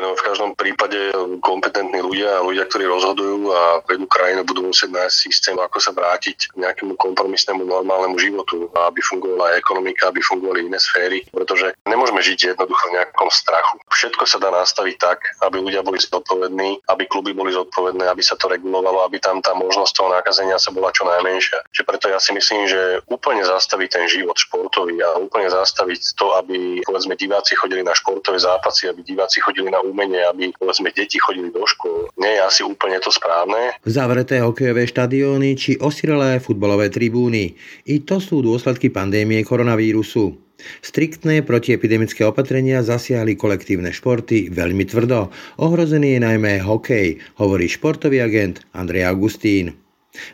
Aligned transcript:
no 0.00 0.16
v 0.16 0.26
každom 0.26 0.50
prípade 0.56 1.12
kompetentní 1.44 2.00
ľudia 2.00 2.40
a 2.40 2.44
ľudia, 2.44 2.64
ktorí 2.66 2.88
rozhodujú 2.88 3.52
a 3.52 3.62
vedú 3.86 4.08
krajinu, 4.08 4.42
budú 4.42 4.66
musieť 4.72 4.90
nájsť 4.90 5.16
systém, 5.16 5.56
ako 5.60 5.78
sa 5.78 5.92
vrátiť 5.92 6.52
k 6.52 6.54
nejakému 6.56 6.96
kompromisnému 6.96 7.62
normálnemu 7.64 8.16
životu, 8.18 8.72
aby 8.74 9.00
fungovala 9.04 9.60
ekonomika, 9.60 10.08
aby 10.08 10.24
fungovali 10.24 10.66
iné 10.66 10.80
sféry, 10.80 11.24
pretože 11.28 11.76
nemôžeme 11.84 12.20
žiť 12.24 12.56
jednoducho 12.56 12.84
v 12.90 12.96
nejakom 12.96 13.28
strachu. 13.30 13.76
Všetko 13.92 14.24
sa 14.24 14.38
dá 14.40 14.50
nastaviť 14.50 14.96
tak, 14.96 15.18
aby 15.44 15.60
ľudia 15.60 15.84
boli 15.84 16.00
zodpovední, 16.00 16.80
aby 16.88 17.04
kluby 17.06 17.36
boli 17.36 17.52
zodpovedné, 17.52 18.08
aby 18.08 18.22
sa 18.24 18.34
to 18.40 18.48
regulovalo, 18.48 19.04
aby 19.04 19.20
tam 19.20 19.44
tá 19.44 19.52
možnosť 19.52 19.92
toho 19.92 20.08
nakazenia 20.10 20.56
sa 20.56 20.72
bola 20.72 20.90
čo 20.90 21.04
najmenšia. 21.04 21.68
Čiže 21.74 21.84
preto 21.86 22.06
ja 22.08 22.18
si 22.18 22.32
myslím, 22.32 22.66
že 22.66 23.04
úplne 23.12 23.44
zastaviť 23.44 23.88
ten 23.90 24.04
život 24.08 24.38
športový 24.38 25.02
a 25.04 25.20
úplne 25.20 25.52
zastaviť 25.52 26.16
to, 26.16 26.26
aby 26.40 26.80
povedzme 26.86 27.14
diváci 27.18 27.52
chodili 27.58 27.84
na 27.84 27.92
športové 27.92 28.40
zápasy, 28.40 28.88
aby 28.88 29.04
diváci 29.04 29.42
chodili 29.42 29.68
na 29.68 29.82
umenie, 29.90 30.22
aby 30.30 30.54
povedzme 30.54 30.94
deti 30.94 31.18
chodili 31.18 31.50
do 31.50 31.66
škôl. 31.66 32.08
Nie 32.16 32.38
je 32.38 32.46
asi 32.46 32.62
úplne 32.62 33.02
to 33.02 33.10
správne. 33.10 33.74
Zavreté 33.82 34.38
hokejové 34.40 34.86
štadióny 34.86 35.58
či 35.58 35.76
osirelé 35.82 36.38
futbalové 36.38 36.88
tribúny. 36.88 37.58
I 37.90 38.06
to 38.06 38.22
sú 38.22 38.40
dôsledky 38.40 38.88
pandémie 38.94 39.42
koronavírusu. 39.42 40.38
Striktné 40.84 41.40
protiepidemické 41.40 42.20
opatrenia 42.28 42.84
zasiahli 42.84 43.32
kolektívne 43.36 43.90
športy 43.90 44.52
veľmi 44.52 44.84
tvrdo. 44.84 45.32
Ohrozený 45.56 46.16
je 46.16 46.20
najmä 46.20 46.60
hokej, 46.60 47.16
hovorí 47.40 47.66
športový 47.66 48.20
agent 48.20 48.60
Andrej 48.76 49.08
Augustín. 49.08 49.80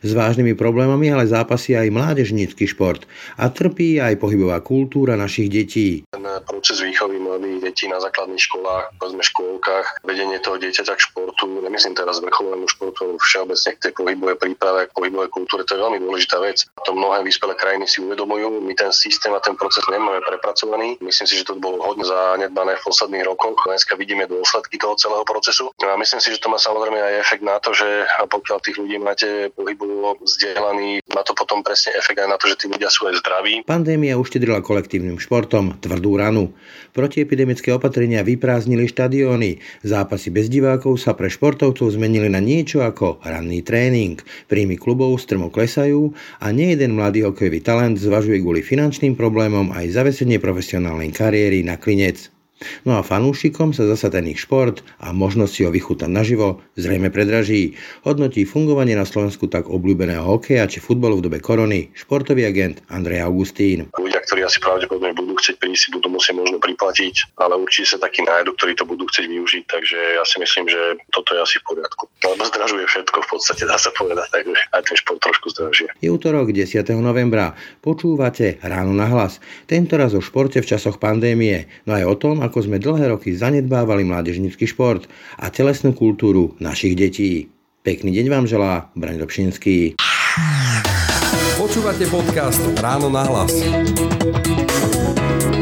S 0.00 0.10
vážnymi 0.16 0.56
problémami 0.56 1.12
ale 1.12 1.28
zápasí 1.28 1.76
aj 1.76 1.92
mládežnícky 1.92 2.64
šport 2.64 3.04
a 3.36 3.52
trpí 3.52 4.00
aj 4.00 4.16
pohybová 4.16 4.64
kultúra 4.64 5.20
našich 5.20 5.52
detí. 5.52 5.88
Ten 6.08 6.24
proces 6.48 6.80
výchovy 6.80 7.20
mladých 7.20 7.55
detí 7.76 7.92
na 7.92 8.00
základných 8.00 8.40
školách, 8.40 8.96
povedzme 8.96 9.20
škôlkach, 9.20 10.00
vedenie 10.00 10.40
toho 10.40 10.56
dieťaťa 10.56 10.96
k 10.96 11.04
športu, 11.12 11.60
nemyslím 11.60 11.92
teraz 11.92 12.24
vrcholovému 12.24 12.64
športu, 12.72 13.04
ale 13.04 13.20
všeobecne 13.20 13.76
k 13.76 13.82
tej 13.84 13.92
pohybovej 13.92 14.36
príprave, 14.40 14.88
k 14.88 14.96
pohybovej 14.96 15.28
kultúre, 15.28 15.68
to 15.68 15.76
je 15.76 15.84
veľmi 15.84 16.00
dôležitá 16.00 16.40
vec. 16.40 16.64
To 16.88 16.96
mnohé 16.96 17.20
vyspelé 17.20 17.52
krajiny 17.52 17.84
si 17.84 18.00
uvedomujú, 18.00 18.64
my 18.64 18.72
ten 18.72 18.88
systém 18.96 19.28
a 19.36 19.44
ten 19.44 19.60
proces 19.60 19.84
nemáme 19.92 20.24
prepracovaný. 20.24 20.96
Myslím 21.04 21.28
si, 21.28 21.36
že 21.36 21.44
to 21.44 21.60
bolo 21.60 21.84
hodne 21.84 22.08
zanedbané 22.08 22.80
v 22.80 22.86
posledných 22.88 23.28
rokoch. 23.28 23.60
Dneska 23.68 23.92
vidíme 24.00 24.24
dôsledky 24.24 24.80
toho 24.80 24.96
celého 24.96 25.28
procesu. 25.28 25.68
No 25.76 25.92
a 25.92 26.00
myslím 26.00 26.24
si, 26.24 26.32
že 26.32 26.40
to 26.40 26.48
má 26.48 26.56
samozrejme 26.56 26.96
aj 26.96 27.14
efekt 27.20 27.44
na 27.44 27.60
to, 27.60 27.76
že 27.76 28.08
pokiaľ 28.24 28.58
tých 28.64 28.80
ľudí 28.80 28.96
máte 28.96 29.52
pohybu 29.52 30.16
vzdelaný. 30.24 31.04
Má 31.12 31.20
to 31.28 31.36
potom 31.36 31.60
presne 31.60 31.92
efekt 31.92 32.16
aj 32.24 32.28
na 32.32 32.40
to, 32.40 32.48
že 32.48 32.56
tí 32.56 32.72
ľudia 32.72 32.88
sú 32.88 33.12
aj 33.12 33.20
zdraví. 33.20 33.68
Pandémia 33.68 34.16
uštedrila 34.16 34.64
kolektívnym 34.64 35.20
športom 35.20 35.76
tvrdú 35.76 36.16
ranu. 36.16 36.56
Protiepidemické 36.96 37.76
opatrenia 37.76 38.24
vyprázdnili 38.24 38.88
štadióny. 38.88 39.60
Zápasy 39.84 40.32
bez 40.32 40.48
divákov 40.48 40.96
sa 40.96 41.12
pre 41.12 41.28
športovcov 41.28 41.92
zmenili 41.92 42.32
na 42.32 42.40
niečo 42.40 42.80
ako 42.80 43.20
ranný 43.20 43.60
tréning. 43.60 44.16
Príjmy 44.48 44.80
klubov 44.80 45.12
strmo 45.20 45.52
klesajú 45.52 46.16
a 46.40 46.48
nie 46.56 46.72
jeden 46.72 46.96
mladý 46.96 47.28
hokejový 47.28 47.60
talent 47.60 48.00
zvažuje 48.00 48.40
kvôli 48.40 48.64
finančným 48.64 49.12
problémom 49.12 49.76
aj 49.76 49.92
zavesenie 49.92 50.40
profesionálnej 50.40 51.12
kariéry 51.12 51.60
na 51.60 51.76
klinec. 51.76 52.32
No 52.88 52.96
a 52.96 53.04
fanúšikom 53.04 53.76
sa 53.76 53.84
zasa 53.84 54.08
ten 54.08 54.24
ich 54.32 54.40
šport 54.40 54.80
a 55.02 55.12
možnosti 55.12 55.60
ho 55.60 55.68
vychutať 55.68 56.08
naživo 56.08 56.64
zrejme 56.80 57.12
predraží. 57.12 57.76
Hodnotí 58.06 58.48
fungovanie 58.48 58.96
na 58.96 59.04
Slovensku 59.04 59.48
tak 59.52 59.68
obľúbeného 59.68 60.24
hokeja 60.24 60.64
či 60.64 60.80
futbolu 60.80 61.20
v 61.20 61.28
dobe 61.28 61.38
korony 61.44 61.92
športový 61.92 62.48
agent 62.48 62.80
Andrej 62.88 63.28
Augustín. 63.28 63.92
Ľudia, 63.92 64.20
ktorí 64.24 64.40
asi 64.44 64.58
pravdepodobne 64.62 65.12
budú 65.12 65.36
chcieť 65.36 65.56
prísť, 65.60 65.82
si 65.86 65.88
budú 65.92 66.08
musieť 66.08 66.34
možno 66.40 66.56
priplatiť, 66.56 67.36
ale 67.36 67.60
určite 67.60 67.96
sa 67.96 67.98
takí 68.00 68.24
nájdu, 68.24 68.56
ktorí 68.56 68.72
to 68.72 68.88
budú 68.88 69.04
chcieť 69.04 69.26
využiť, 69.28 69.64
takže 69.68 69.98
ja 70.16 70.24
si 70.24 70.36
myslím, 70.40 70.64
že 70.72 70.80
toto 71.12 71.36
je 71.36 71.40
asi 71.44 71.56
v 71.60 71.64
poriadku. 71.76 72.08
Lebo 72.24 72.42
zdražuje 72.48 72.84
všetko 72.88 73.18
v 73.20 73.28
podstate, 73.28 73.62
dá 73.68 73.76
sa 73.76 73.92
povedať, 73.92 74.28
takže 74.32 74.56
aj 74.72 74.82
ten 74.88 74.96
šport 74.96 75.20
trošku 75.20 75.46
zdražuje. 75.52 75.90
Je 76.00 76.08
útorok 76.08 76.50
10. 76.50 76.80
novembra. 77.04 77.52
Počúvate 77.84 78.56
ráno 78.64 78.96
na 78.96 79.06
hlas. 79.12 79.38
Tento 79.68 80.00
raz 80.00 80.16
o 80.16 80.24
športe 80.24 80.64
v 80.64 80.68
časoch 80.68 80.96
pandémie, 80.96 81.68
no 81.84 81.94
aj 81.94 82.04
o 82.08 82.14
tom, 82.16 82.36
ako 82.46 82.62
sme 82.62 82.78
dlhé 82.78 83.10
roky 83.10 83.34
zanedbávali 83.34 84.06
mládežnícky 84.06 84.70
šport 84.70 85.10
a 85.42 85.50
telesnú 85.50 85.90
kultúru 85.90 86.54
našich 86.62 86.94
detí. 86.94 87.50
Pekný 87.82 88.14
deň 88.14 88.26
vám 88.30 88.46
želá 88.46 88.94
Braň 88.94 89.18
Dobšinský. 89.18 89.98
Počúvate 91.58 92.06
podcast 92.06 92.62
Ráno 92.78 93.10
na 93.10 93.26
hlas. 93.26 93.50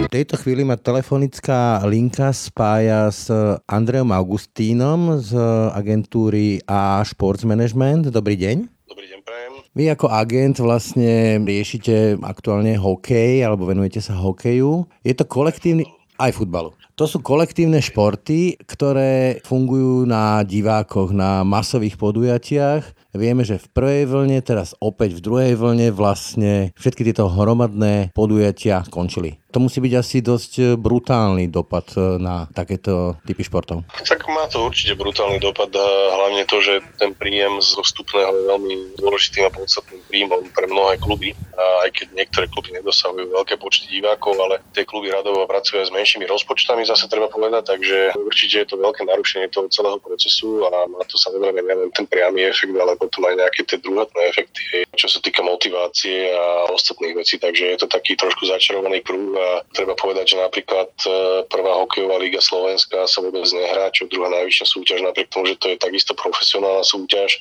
V 0.04 0.12
tejto 0.12 0.38
chvíli 0.38 0.62
ma 0.62 0.78
telefonická 0.78 1.82
linka 1.88 2.30
spája 2.30 3.08
s 3.10 3.32
Andreom 3.66 4.12
Augustínom 4.14 5.18
z 5.24 5.34
agentúry 5.74 6.62
A 6.68 7.02
Sports 7.02 7.48
Management. 7.48 8.12
Dobrý 8.12 8.36
deň. 8.38 8.56
Dobrý 8.84 9.06
deň, 9.10 9.20
prajem. 9.26 9.52
Vy 9.74 9.90
ako 9.90 10.06
agent 10.06 10.62
vlastne 10.62 11.42
riešite 11.42 12.20
aktuálne 12.22 12.78
hokej 12.78 13.42
alebo 13.42 13.66
venujete 13.66 13.98
sa 13.98 14.14
hokeju. 14.14 14.86
Je 15.02 15.16
to 15.18 15.26
kolektívny 15.26 15.82
aj 16.18 16.32
futbalu. 16.34 16.72
To 16.94 17.10
sú 17.10 17.26
kolektívne 17.26 17.82
športy, 17.82 18.54
ktoré 18.70 19.42
fungujú 19.42 20.06
na 20.06 20.46
divákoch, 20.46 21.10
na 21.10 21.42
masových 21.42 21.98
podujatiach. 21.98 23.10
Vieme, 23.18 23.42
že 23.42 23.58
v 23.58 23.66
prvej 23.74 24.02
vlne, 24.06 24.38
teraz 24.46 24.78
opäť 24.78 25.18
v 25.18 25.24
druhej 25.26 25.52
vlne 25.58 25.90
vlastne 25.90 26.70
všetky 26.78 27.02
tieto 27.02 27.26
hromadné 27.26 28.14
podujatia 28.14 28.86
skončili 28.86 29.42
to 29.54 29.62
musí 29.62 29.78
byť 29.78 29.94
asi 29.94 30.18
dosť 30.18 30.74
brutálny 30.82 31.46
dopad 31.46 31.94
na 32.18 32.50
takéto 32.50 33.22
typy 33.22 33.46
športov. 33.46 33.86
Tak 34.02 34.26
má 34.26 34.50
to 34.50 34.66
určite 34.66 34.98
brutálny 34.98 35.38
dopad 35.38 35.70
a 35.78 35.86
hlavne 36.18 36.42
to, 36.50 36.58
že 36.58 36.82
ten 36.98 37.14
príjem 37.14 37.62
z 37.62 37.78
vstupného 37.78 38.34
je 38.34 38.50
veľmi 38.50 38.74
dôležitým 38.98 39.46
a 39.46 39.54
podstatným 39.54 40.02
príjmom 40.10 40.50
pre 40.50 40.66
mnohé 40.66 40.98
kluby. 40.98 41.38
A 41.54 41.86
aj 41.86 41.90
keď 41.94 42.06
niektoré 42.18 42.50
kluby 42.50 42.74
nedosahujú 42.74 43.30
veľké 43.30 43.54
počty 43.62 43.86
divákov, 43.94 44.34
ale 44.42 44.58
tie 44.74 44.82
kluby 44.82 45.14
radovo 45.14 45.46
pracujú 45.46 45.86
s 45.86 45.94
menšími 45.94 46.26
rozpočtami, 46.26 46.82
zase 46.86 47.08
treba 47.08 47.28
povedať, 47.28 47.76
takže 47.76 47.98
určite 48.20 48.64
je 48.64 48.68
to 48.70 48.76
veľké 48.80 49.04
narušenie 49.08 49.48
toho 49.50 49.68
celého 49.68 49.98
procesu 50.00 50.64
a 50.68 50.86
má 50.88 51.02
to 51.08 51.16
samozrejme 51.18 51.60
nielen 51.60 51.90
ten 51.92 52.06
priamy 52.08 52.46
efekt, 52.46 52.72
ale 52.76 52.96
potom 52.96 53.24
aj 53.26 53.34
nejaké 53.40 53.60
tie 53.66 53.78
druhotné 53.80 54.20
efekty, 54.30 54.84
čo 54.94 55.08
sa 55.08 55.18
týka 55.20 55.42
motivácie 55.42 56.30
a 56.30 56.70
ostatných 56.70 57.18
vecí. 57.18 57.36
Takže 57.40 57.64
je 57.74 57.78
to 57.80 57.88
taký 57.90 58.16
trošku 58.16 58.46
začarovaný 58.48 59.00
kruh 59.02 59.34
a 59.36 59.48
treba 59.72 59.96
povedať, 59.98 60.34
že 60.34 60.36
napríklad 60.40 60.90
e, 61.04 61.08
prvá 61.48 61.72
hokejová 61.84 62.16
liga 62.20 62.40
Slovenska 62.40 63.08
sa 63.08 63.18
vôbec 63.20 63.44
nehrá, 63.52 63.90
čo 63.90 64.08
druhá 64.08 64.30
najvyššia 64.30 64.66
súťaž, 64.66 64.98
napriek 65.04 65.32
tomu, 65.32 65.50
že 65.50 65.58
to 65.60 65.66
je 65.72 65.76
takisto 65.80 66.12
profesionálna 66.14 66.84
súťaž, 66.86 67.38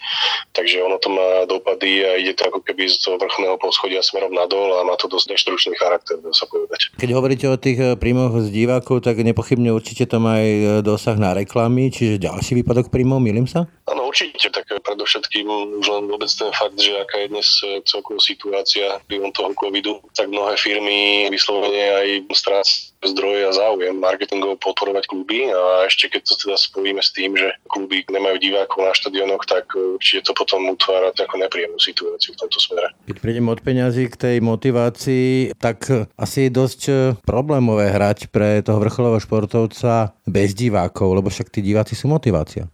takže 0.56 0.82
ono 0.82 0.98
to 1.00 1.10
má 1.12 1.46
dopady 1.46 2.04
a 2.04 2.20
ide 2.20 2.34
to 2.36 2.48
ako 2.48 2.60
keby 2.64 2.90
z 2.90 3.00
toho 3.02 3.20
vrchného 3.20 3.56
poschodia 3.60 4.02
smerom 4.04 4.34
nadol 4.34 4.80
a 4.80 4.88
má 4.88 4.96
to 5.00 5.08
dosť 5.08 5.36
neštručný 5.36 5.76
charakter, 5.78 6.20
dá 6.20 6.32
sa 6.34 6.46
povedať. 6.50 6.94
Keď 6.98 7.10
hovoríte 7.14 7.46
o 7.50 7.58
tých 7.58 7.80
e, 7.80 7.88
príjmoch 7.98 8.34
z 8.44 8.50
divákov, 8.54 9.04
tak 9.04 9.20
nepochybne 9.34 9.74
určite 9.74 10.06
to 10.06 10.22
má 10.22 10.38
aj 10.38 10.50
e, 10.54 10.66
dosah 10.86 11.18
na 11.18 11.34
reklamy, 11.34 11.90
čiže 11.90 12.22
ďalší 12.22 12.62
výpadok 12.62 12.94
príjmov, 12.94 13.18
milím 13.18 13.50
sa? 13.50 13.66
Áno, 13.90 14.06
určite, 14.06 14.54
tak 14.54 14.70
predovšetkým 14.70 15.50
už 15.82 15.88
len 15.90 16.06
vôbec 16.06 16.30
ten 16.30 16.54
fakt, 16.54 16.78
že 16.78 16.94
aká 17.02 17.26
je 17.26 17.28
dnes 17.34 17.50
celková 17.90 18.22
situácia 18.22 19.02
vplyvom 19.10 19.34
toho 19.34 19.50
covidu, 19.58 19.98
tak 20.14 20.30
mnohé 20.30 20.54
firmy 20.56 21.28
vyslovene 21.34 21.84
aj 21.98 22.08
strácajú 22.30 22.93
zdroje 23.12 23.42
a 23.50 23.52
záujem 23.52 23.96
marketingovo 24.00 24.56
podporovať 24.60 25.04
kluby 25.10 25.52
a 25.52 25.88
ešte 25.88 26.10
keď 26.14 26.22
to 26.30 26.34
teda 26.48 26.56
spojíme 26.58 27.02
s 27.04 27.12
tým, 27.12 27.36
že 27.36 27.52
kluby 27.68 28.08
nemajú 28.08 28.38
divákov 28.40 28.88
na 28.88 28.94
štadionoch, 28.96 29.44
tak 29.48 29.68
určite 29.76 30.30
to 30.30 30.34
potom 30.38 30.72
utvára 30.72 31.12
ako 31.14 31.36
nepríjemnú 31.40 31.80
situáciu 31.80 32.34
v 32.34 32.40
tomto 32.44 32.60
smere. 32.60 32.88
Keď 33.10 33.18
prídem 33.20 33.48
od 33.50 33.60
peňazí 33.60 34.10
k 34.12 34.16
tej 34.16 34.38
motivácii, 34.40 35.58
tak 35.60 35.88
asi 36.16 36.48
je 36.48 36.50
dosť 36.52 36.82
problémové 37.24 37.92
hrať 37.92 38.32
pre 38.32 38.62
toho 38.66 38.80
vrcholového 38.80 39.22
športovca 39.22 40.16
bez 40.24 40.56
divákov, 40.56 41.20
lebo 41.20 41.28
však 41.32 41.52
tí 41.52 41.60
diváci 41.64 41.94
sú 41.96 42.10
motivácia. 42.12 42.68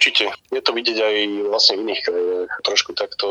Určite. 0.00 0.32
Je 0.48 0.64
to 0.64 0.72
vidieť 0.72 0.96
aj 0.96 1.16
vlastne 1.52 1.76
v 1.76 1.92
iných 1.92 2.02
krajinách. 2.08 2.50
Trošku 2.64 2.96
takto 2.96 3.26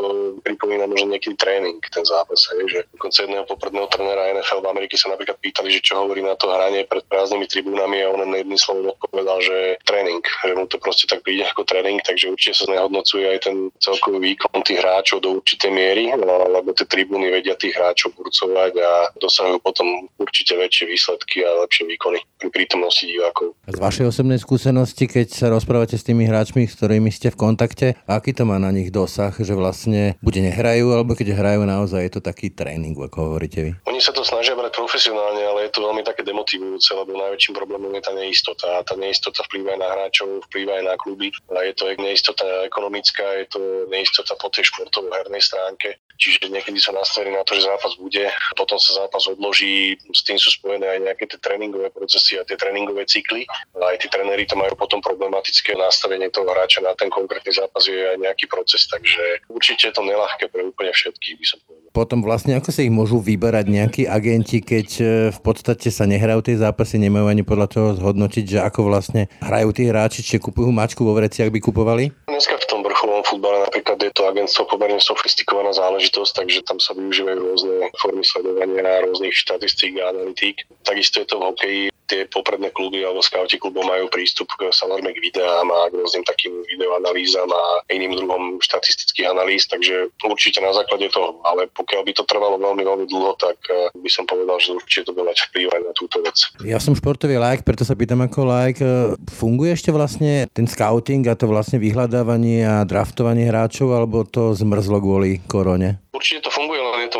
pripomína 0.46 0.86
možno 0.86 1.10
nejaký 1.18 1.34
tréning, 1.34 1.82
ten 1.90 2.06
zápas. 2.06 2.46
Hej, 2.54 2.62
že 2.70 2.80
dokonca 2.94 3.26
jedného 3.26 3.46
popredného 3.50 3.90
trénera 3.90 4.38
NFL 4.38 4.62
v 4.62 4.70
Amerike 4.70 4.94
sa 4.94 5.10
napríklad 5.10 5.42
pýtali, 5.42 5.74
že 5.74 5.82
čo 5.82 5.98
hovorí 5.98 6.22
na 6.22 6.38
to 6.38 6.46
hranie 6.46 6.86
pred 6.86 7.02
prázdnymi 7.10 7.50
tribúnami 7.50 8.06
a 8.06 8.14
on 8.14 8.22
len 8.22 8.46
jedným 8.46 8.62
slovom 8.62 8.94
odpovedal, 8.94 9.42
že 9.42 9.58
tréning, 9.82 10.22
že 10.22 10.54
mu 10.54 10.70
to 10.70 10.78
proste 10.78 11.10
tak 11.10 11.26
príde 11.26 11.42
ako 11.50 11.66
tréning, 11.66 11.98
takže 12.06 12.30
určite 12.30 12.62
sa 12.62 12.70
znehodnocuje 12.70 13.26
aj 13.26 13.40
ten 13.50 13.74
celkový 13.82 14.22
výkon 14.22 14.62
tých 14.62 14.78
hráčov 14.86 15.26
do 15.26 15.42
určitej 15.42 15.74
miery, 15.74 16.14
no, 16.14 16.54
lebo 16.54 16.70
tie 16.78 16.86
tribúny 16.86 17.34
vedia 17.34 17.58
tých 17.58 17.74
hráčov 17.82 18.14
kurcovať 18.14 18.78
a 18.78 18.92
dosahujú 19.18 19.58
potom 19.66 20.06
určite 20.22 20.54
väčšie 20.54 20.86
výsledky 20.86 21.42
a 21.42 21.66
lepšie 21.66 21.90
výkony 21.90 22.22
pri 22.38 22.50
prítomnosti 22.54 23.10
divákov. 23.10 23.58
Z 23.66 23.82
vašej 23.82 24.06
osobnej 24.06 24.38
skúsenosti, 24.38 25.10
keď 25.10 25.28
sa 25.34 25.48
rozprávate 25.50 25.98
s 25.98 26.06
tými 26.06 26.30
hráčmi, 26.30 26.59
hráčmi, 26.60 26.68
s 26.68 26.76
ktorými 26.76 27.12
ste 27.12 27.32
v 27.32 27.40
kontakte. 27.40 27.88
Aký 28.04 28.36
to 28.36 28.44
má 28.44 28.60
na 28.60 28.72
nich 28.76 28.92
dosah, 28.92 29.32
že 29.32 29.56
vlastne 29.56 30.20
bude 30.20 30.44
nehrajú, 30.44 30.92
alebo 30.92 31.16
keď 31.16 31.40
hrajú 31.40 31.64
naozaj 31.64 32.02
je 32.04 32.12
to 32.20 32.22
taký 32.22 32.52
tréning, 32.52 32.96
ako 33.00 33.32
hovoríte 33.32 33.60
vy? 33.64 33.72
Oni 33.88 34.04
sa 34.04 34.12
to 34.12 34.28
snažia 34.28 34.60
brať 34.60 34.76
profesionálne, 34.76 35.40
je 35.70 35.78
to 35.78 35.86
veľmi 35.86 36.02
také 36.02 36.26
demotivujúce, 36.26 36.90
lebo 36.98 37.14
najväčším 37.14 37.54
problémom 37.54 37.94
je 37.94 38.04
tá 38.04 38.14
neistota. 38.18 38.82
A 38.82 38.84
tá 38.84 38.98
neistota 38.98 39.46
vplýva 39.46 39.78
aj 39.78 39.80
na 39.80 39.90
hráčov, 39.94 40.28
vplýva 40.50 40.82
aj 40.82 40.84
na 40.90 40.96
kluby. 40.98 41.30
A 41.54 41.62
je 41.70 41.74
to 41.78 41.94
neistota 42.02 42.66
ekonomická, 42.66 43.46
je 43.46 43.48
to 43.54 43.60
neistota 43.94 44.34
po 44.34 44.50
tej 44.50 44.66
športovo-hernej 44.74 45.40
stránke. 45.46 46.02
Čiže 46.20 46.52
niekedy 46.52 46.84
sa 46.84 46.92
nastavili 46.92 47.32
na 47.32 47.48
to, 47.48 47.56
že 47.56 47.64
zápas 47.64 47.96
bude, 47.96 48.28
potom 48.60 48.76
sa 48.76 49.08
zápas 49.08 49.24
odloží, 49.32 49.96
s 50.12 50.20
tým 50.28 50.36
sú 50.36 50.52
spojené 50.52 50.84
aj 50.84 51.00
nejaké 51.00 51.24
tie 51.32 51.40
tréningové 51.40 51.96
procesy 51.96 52.36
a 52.36 52.44
tie 52.44 52.60
tréningové 52.60 53.08
cykly. 53.08 53.48
A 53.80 53.96
aj 53.96 54.04
tí 54.04 54.12
tréneri 54.12 54.44
to 54.44 54.60
majú 54.60 54.76
potom 54.76 55.00
problematické 55.00 55.80
nastavenie 55.80 56.28
toho 56.28 56.52
hráča 56.52 56.84
na 56.84 56.92
ten 56.98 57.08
konkrétny 57.08 57.56
zápas 57.56 57.88
je 57.88 57.96
aj 57.96 58.20
nejaký 58.20 58.52
proces, 58.52 58.84
takže 58.92 59.48
určite 59.48 59.88
je 59.88 59.96
to 59.96 60.04
nelahké 60.04 60.52
pre 60.52 60.68
úplne 60.68 60.92
všetkých, 60.92 61.36
by 61.40 61.46
som 61.48 61.60
povedal. 61.64 61.89
Potom 61.90 62.22
vlastne 62.22 62.54
ako 62.54 62.70
sa 62.70 62.86
ich 62.86 62.94
môžu 62.94 63.18
vyberať 63.18 63.66
nejakí 63.66 64.04
agenti, 64.06 64.62
keď 64.62 64.88
e, 65.02 65.04
v 65.34 65.40
podstate 65.42 65.90
sa 65.90 66.06
nehrajú 66.06 66.46
tie 66.46 66.56
zápasy, 66.62 67.02
nemajú 67.02 67.26
ani 67.28 67.42
podľa 67.42 67.68
toho 67.68 67.88
zhodnotiť, 67.98 68.46
že 68.46 68.60
ako 68.62 68.94
vlastne 68.94 69.26
hrajú 69.42 69.74
tí 69.74 69.90
hráči, 69.90 70.22
či 70.22 70.38
kupujú 70.38 70.70
mačku 70.70 71.02
vo 71.02 71.18
vreciach 71.18 71.50
by 71.50 71.60
kupovali? 71.60 72.14
Dneska 72.30 72.62
v 72.62 72.66
tom 72.70 72.86
vrcholovom 72.86 73.26
futbale 73.26 73.66
napríklad 73.66 73.98
je 74.06 74.14
to 74.14 74.30
agentstvo 74.30 74.70
pomerne 74.70 75.02
sofistikovaná 75.02 75.74
záležitosť, 75.74 76.32
takže 76.46 76.60
tam 76.70 76.78
sa 76.78 76.94
využívajú 76.94 77.38
rôzne 77.42 77.76
formy 77.98 78.22
sledovania 78.22 79.02
rôznych 79.10 79.34
štatistík 79.34 79.98
a 80.00 80.14
analytík. 80.14 80.70
Takisto 80.86 81.26
je 81.26 81.28
to 81.28 81.36
v 81.42 81.46
hokeji 81.50 81.84
tie 82.10 82.26
popredné 82.26 82.74
kluby 82.74 83.06
alebo 83.06 83.22
scouti 83.22 83.62
klubov 83.62 83.86
majú 83.86 84.10
prístup 84.10 84.50
k 84.58 84.74
samozrejme 84.74 85.14
k 85.14 85.24
videám 85.24 85.70
a 85.70 85.94
k 85.94 85.98
rôznym 86.02 86.26
takým 86.26 86.52
videoanalýzam 86.66 87.46
a 87.46 87.64
iným 87.94 88.18
druhom 88.18 88.58
štatistických 88.58 89.30
analýz, 89.30 89.70
takže 89.70 90.10
určite 90.26 90.60
na 90.60 90.74
základe 90.74 91.14
toho. 91.14 91.38
Ale 91.46 91.70
pokiaľ 91.72 92.02
by 92.04 92.12
to 92.18 92.24
trvalo 92.26 92.58
veľmi, 92.58 92.82
veľmi 92.82 93.06
dlho, 93.06 93.38
tak 93.38 93.62
eh, 93.70 93.94
by 93.94 94.10
som 94.10 94.26
povedal, 94.26 94.58
že 94.58 94.74
určite 94.74 95.08
to 95.08 95.14
bude 95.14 95.30
mať 95.30 95.38
vplyv 95.54 95.68
aj 95.70 95.82
na 95.86 95.94
túto 95.94 96.18
vec. 96.26 96.38
Ja 96.66 96.82
som 96.82 96.98
športový 96.98 97.38
like, 97.38 97.62
preto 97.62 97.86
sa 97.86 97.94
pýtam 97.94 98.26
ako 98.26 98.50
like. 98.50 98.82
Eh, 98.82 99.14
funguje 99.30 99.78
ešte 99.78 99.94
vlastne 99.94 100.50
ten 100.50 100.66
scouting 100.66 101.30
a 101.30 101.38
to 101.38 101.46
vlastne 101.46 101.78
vyhľadávanie 101.78 102.66
a 102.66 102.82
draftovanie 102.84 103.46
hráčov, 103.46 103.94
alebo 103.94 104.26
to 104.26 104.58
zmrzlo 104.58 104.98
kvôli 104.98 105.40
korone? 105.46 106.02
Určite 106.10 106.50
to 106.50 106.52
funguje, 106.52 106.82
len 106.82 107.06
je 107.06 107.12
to 107.14 107.20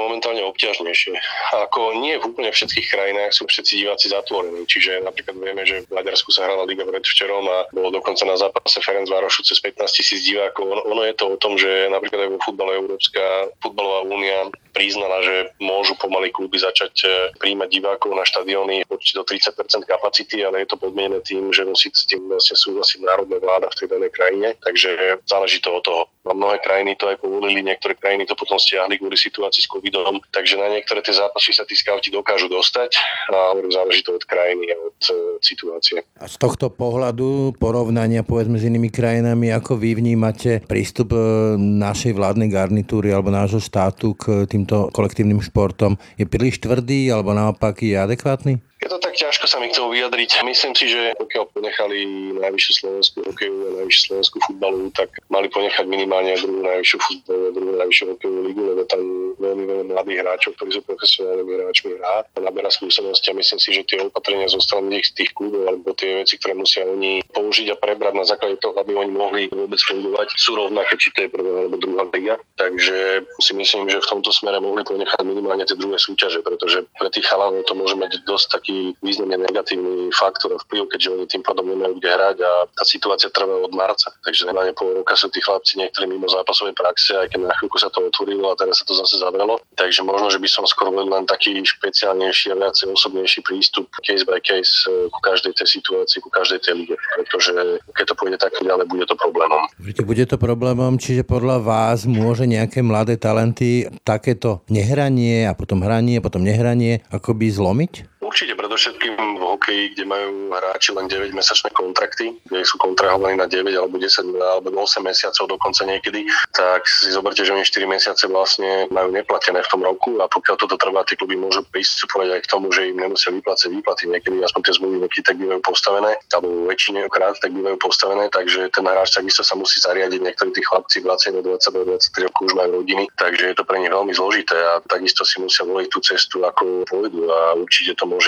obťažnejšie. 0.60 1.16
Ako 1.56 1.96
nie 2.04 2.20
v 2.20 2.28
úplne 2.28 2.52
všetkých 2.52 2.92
krajinách 2.92 3.32
sú 3.32 3.48
všetci 3.48 3.80
diváci 3.80 4.12
zatvorení. 4.12 4.68
Čiže 4.68 5.00
napríklad 5.08 5.40
vieme, 5.40 5.64
že 5.64 5.88
v 5.88 5.96
Maďarsku 5.96 6.36
sa 6.36 6.44
hrala 6.44 6.68
Liga 6.68 6.84
včerom 6.84 7.48
a 7.48 7.72
bolo 7.72 7.96
dokonca 7.96 8.28
na 8.28 8.36
zápase 8.36 8.84
Ferenc 8.84 9.08
Várošu 9.08 9.48
cez 9.48 9.64
15 9.64 9.88
tisíc 9.96 10.28
divákov. 10.28 10.68
Ono, 10.68 10.84
ono 10.84 11.08
je 11.08 11.16
to 11.16 11.32
o 11.32 11.40
tom, 11.40 11.56
že 11.56 11.88
napríklad 11.88 12.28
aj 12.28 12.30
vo 12.36 12.40
futbale 12.44 12.76
Európska 12.76 13.24
futbalová 13.64 14.04
únia 14.04 14.52
priznala, 14.80 15.20
že 15.20 15.52
môžu 15.60 16.00
pomaly 16.00 16.32
kluby 16.32 16.56
začať 16.56 16.94
e, 17.04 17.08
príjmať 17.36 17.68
divákov 17.68 18.16
na 18.16 18.24
štadióny 18.24 18.88
určite 18.88 19.20
do 19.20 19.28
30 19.28 19.84
kapacity, 19.84 20.40
ale 20.48 20.64
je 20.64 20.72
to 20.72 20.80
podmienené 20.80 21.20
tým, 21.20 21.52
že 21.52 21.68
musí 21.68 21.92
s 21.92 22.08
tým 22.08 22.32
vlastne 22.32 22.56
súhlasiť 22.56 23.04
národná 23.04 23.44
vláda 23.44 23.68
v 23.68 23.78
tej 23.84 23.88
danej 23.92 24.12
krajine, 24.16 24.56
takže 24.64 25.20
záleží 25.28 25.60
to 25.60 25.76
od 25.76 25.84
toho. 25.84 26.04
A 26.30 26.32
mnohé 26.32 26.62
krajiny 26.62 26.94
to 26.96 27.10
aj 27.10 27.18
povolili, 27.20 27.66
niektoré 27.66 27.98
krajiny 27.98 28.24
to 28.24 28.38
potom 28.38 28.56
stiahli 28.56 29.02
kvôli 29.02 29.18
situácii 29.18 29.66
s 29.66 29.68
covidom, 29.68 30.22
takže 30.30 30.62
na 30.62 30.70
niektoré 30.72 31.02
tie 31.02 31.18
zápasy 31.18 31.52
sa 31.52 31.66
tí 31.66 31.74
skauti 31.74 32.14
dokážu 32.14 32.48
dostať 32.48 32.96
a 33.34 33.58
záleží 33.68 34.06
to 34.06 34.14
od 34.16 34.24
krajiny 34.24 34.70
a 34.72 34.78
od 34.78 35.00
e, 35.10 35.14
situácie. 35.42 36.06
A 36.22 36.30
z 36.30 36.36
tohto 36.38 36.70
pohľadu 36.70 37.58
porovnania 37.58 38.22
povedzme 38.22 38.62
s 38.62 38.68
inými 38.70 38.94
krajinami, 38.94 39.50
ako 39.52 39.76
vy 39.76 39.98
vnímate 39.98 40.62
prístup 40.70 41.18
e, 41.18 41.20
našej 41.58 42.14
vládnej 42.14 42.54
garnitúry 42.54 43.10
alebo 43.10 43.34
nášho 43.34 43.58
štátu 43.58 44.14
k 44.14 44.46
týmto 44.70 44.94
kolektívnym 44.94 45.42
športom? 45.42 45.98
Je 46.22 46.30
príliš 46.30 46.62
tvrdý 46.62 47.10
alebo 47.10 47.34
naopak 47.34 47.82
je 47.82 47.98
adekvátny? 47.98 48.69
Je 48.80 48.88
to 48.88 48.96
tak 48.96 49.12
ťažko 49.12 49.44
sa 49.44 49.60
mi 49.60 49.68
k 49.68 49.76
tomu 49.76 49.92
vyjadriť. 49.92 50.40
Myslím 50.48 50.72
si, 50.72 50.88
že 50.88 51.12
pokiaľ 51.20 51.52
ponechali 51.52 52.00
najvyššiu 52.40 52.74
slovenskú 52.80 53.18
hokeju 53.28 53.56
a 53.60 53.70
najvyššiu 53.84 54.04
slovenskú 54.08 54.38
futbalu, 54.48 54.88
tak 54.96 55.20
mali 55.28 55.52
ponechať 55.52 55.84
minimálne 55.84 56.32
aj 56.32 56.48
druhú 56.48 56.64
najvyššiu 56.64 57.00
futbalu 57.04 57.44
a 57.44 57.52
druhú 57.52 57.74
najvyššiu 57.76 58.06
hokejovú 58.16 58.42
ligu, 58.48 58.62
lebo 58.64 58.82
tam 58.88 59.02
veľmi 59.36 59.64
veľa 59.68 59.84
mladých 59.92 60.20
hráčov, 60.24 60.52
ktorí 60.56 60.70
sú 60.72 60.82
profesionálnymi 60.88 61.52
hráčmi 61.60 61.90
hrá 62.00 62.16
a 62.24 62.38
naberá 62.40 62.70
skúsenosti 62.72 63.28
a 63.28 63.36
myslím 63.36 63.60
si, 63.60 63.70
že 63.76 63.84
tie 63.84 64.00
opatrenia 64.00 64.48
zo 64.48 64.64
strany 64.64 64.88
tých, 64.96 65.08
tých 65.12 65.32
klubov 65.36 65.68
alebo 65.68 65.92
tie 66.00 66.24
veci, 66.24 66.40
ktoré 66.40 66.56
musia 66.56 66.88
oni 66.88 67.20
použiť 67.36 67.76
a 67.76 67.80
prebrať 67.84 68.14
na 68.16 68.24
základe 68.24 68.64
toho, 68.64 68.80
aby 68.80 68.96
oni 68.96 69.12
mohli 69.12 69.42
vôbec 69.52 69.80
fungovať, 69.84 70.40
sú 70.40 70.56
rovnaké, 70.56 70.96
či 70.96 71.12
to 71.12 71.28
je 71.28 71.30
prvá 71.36 71.68
alebo 71.68 71.76
druhá 71.76 72.08
liga. 72.16 72.40
Takže 72.56 73.28
si 73.44 73.52
myslím, 73.60 73.92
že 73.92 74.00
v 74.00 74.08
tomto 74.08 74.32
smere 74.32 74.64
mohli 74.64 74.88
ponechať 74.88 75.20
minimálne 75.28 75.68
tie 75.68 75.76
druhé 75.76 76.00
súťaže, 76.00 76.40
pretože 76.40 76.88
pre 76.96 77.12
tých 77.12 77.28
chalanov 77.28 77.68
to 77.68 77.76
môže 77.76 78.00
mať 78.00 78.24
dosť 78.24 78.48
taký 78.56 78.69
taký 78.70 78.94
významne 79.02 79.42
negatívny 79.50 80.14
faktor 80.14 80.54
a 80.54 80.62
vplyv, 80.62 80.94
keďže 80.94 81.10
oni 81.10 81.26
tým 81.26 81.42
pádom 81.42 81.66
nemajú 81.66 81.98
kde 81.98 82.10
hrať 82.14 82.38
a 82.46 82.52
tá 82.70 82.86
situácia 82.86 83.34
trvá 83.34 83.66
od 83.66 83.74
marca. 83.74 84.14
Takže 84.22 84.46
nemá 84.46 84.70
pol 84.78 85.02
roka 85.02 85.18
sú 85.18 85.34
tí 85.34 85.42
chlapci 85.42 85.82
niektorí 85.82 86.06
mimo 86.06 86.30
zápasovej 86.30 86.78
praxe, 86.78 87.18
aj 87.18 87.34
keď 87.34 87.50
na 87.50 87.56
chvíľku 87.58 87.82
sa 87.82 87.90
to 87.90 88.06
otvorilo 88.06 88.54
a 88.54 88.56
teraz 88.62 88.78
sa 88.78 88.86
to 88.86 88.94
zase 88.94 89.18
zavrelo. 89.18 89.58
Takže 89.74 90.06
možno, 90.06 90.30
že 90.30 90.38
by 90.38 90.46
som 90.46 90.70
skôr 90.70 90.94
len 90.94 91.26
taký 91.26 91.58
špeciálnejší 91.58 92.54
a 92.54 92.56
viacej 92.62 92.94
osobnejší 92.94 93.42
prístup 93.42 93.90
case 94.06 94.22
by 94.22 94.38
case 94.38 94.86
eh, 94.86 95.10
ku 95.10 95.20
každej 95.26 95.58
tej 95.58 95.82
situácii, 95.82 96.22
ku 96.22 96.30
každej 96.30 96.62
tej 96.62 96.86
lige. 96.86 96.96
Pretože 97.18 97.82
keď 97.98 98.06
to 98.06 98.16
pôjde 98.22 98.38
tak 98.38 98.54
ďalej, 98.62 98.86
bude 98.86 99.06
to 99.10 99.18
problémom. 99.18 99.66
Bude 100.06 100.26
to 100.30 100.38
problémom, 100.38 101.02
čiže 101.02 101.26
podľa 101.26 101.58
vás 101.58 102.06
môže 102.06 102.46
nejaké 102.46 102.86
mladé 102.86 103.18
talenty 103.18 103.90
takéto 104.06 104.62
nehranie 104.70 105.50
a 105.50 105.58
potom 105.58 105.82
hranie, 105.82 106.22
potom 106.22 106.46
nehranie 106.46 107.02
akoby 107.10 107.50
zlomiť? 107.50 108.19
Určite 108.30 108.54
predovšetkým 108.54 109.18
v 109.18 109.42
hokeji, 109.42 109.84
kde 109.98 110.06
majú 110.06 110.54
hráči 110.54 110.94
len 110.94 111.10
9-mesačné 111.10 111.74
kontrakty, 111.74 112.38
kde 112.46 112.62
sú 112.62 112.78
kontrahovaní 112.78 113.34
na 113.34 113.50
9 113.50 113.74
alebo 113.74 113.98
10 113.98 114.38
alebo 114.38 114.70
8 114.86 115.02
mesiacov 115.02 115.50
dokonca 115.50 115.82
niekedy, 115.90 116.30
tak 116.54 116.86
si 116.86 117.10
zoberte, 117.10 117.42
že 117.42 117.58
oni 117.58 117.66
4 117.66 117.90
mesiace 117.90 118.30
vlastne 118.30 118.86
majú 118.94 119.10
neplatené 119.10 119.66
v 119.66 119.72
tom 119.74 119.82
roku 119.82 120.22
a 120.22 120.30
pokiaľ 120.30 120.56
toto 120.62 120.78
trvá, 120.78 121.02
tie 121.10 121.18
kluby 121.18 121.42
môžu 121.42 121.66
pristupovať 121.74 122.38
aj 122.38 122.42
k 122.46 122.52
tomu, 122.54 122.70
že 122.70 122.94
im 122.94 123.02
nemusia 123.02 123.34
vyplácať 123.34 123.74
výplaty. 123.74 124.06
Niekedy 124.06 124.46
aspoň 124.46 124.62
tie 124.62 124.78
zmluvy 124.78 124.96
niekedy 125.02 125.24
tak 125.26 125.38
bývajú 125.42 125.62
postavené, 125.66 126.12
alebo 126.30 126.70
väčšine 126.70 127.10
krát 127.10 127.34
tak 127.42 127.50
bývajú 127.50 127.82
postavené, 127.82 128.30
takže 128.30 128.70
ten 128.70 128.86
hráč 128.86 129.10
takisto 129.18 129.42
sa 129.42 129.58
musí 129.58 129.82
zariadiť. 129.82 130.22
Niektorí 130.22 130.54
tí 130.54 130.62
chlapci 130.62 131.02
20, 131.02 131.42
20, 131.42 131.98
23 131.98 132.30
rokov 132.30 132.42
už 132.46 132.54
majú 132.54 132.86
rodiny, 132.86 133.10
takže 133.18 133.44
je 133.50 133.56
to 133.58 133.66
pre 133.66 133.82
nich 133.82 133.90
veľmi 133.90 134.14
zložité 134.14 134.54
a 134.54 134.86
takisto 134.86 135.26
si 135.26 135.42
musia 135.42 135.66
voliť 135.66 135.90
tú 135.90 135.98
cestu, 136.06 136.46
ako 136.46 136.86
pôjdu 136.86 137.26
a 137.26 137.58
určite 137.58 137.98
to 137.98 138.06
môže 138.06 138.19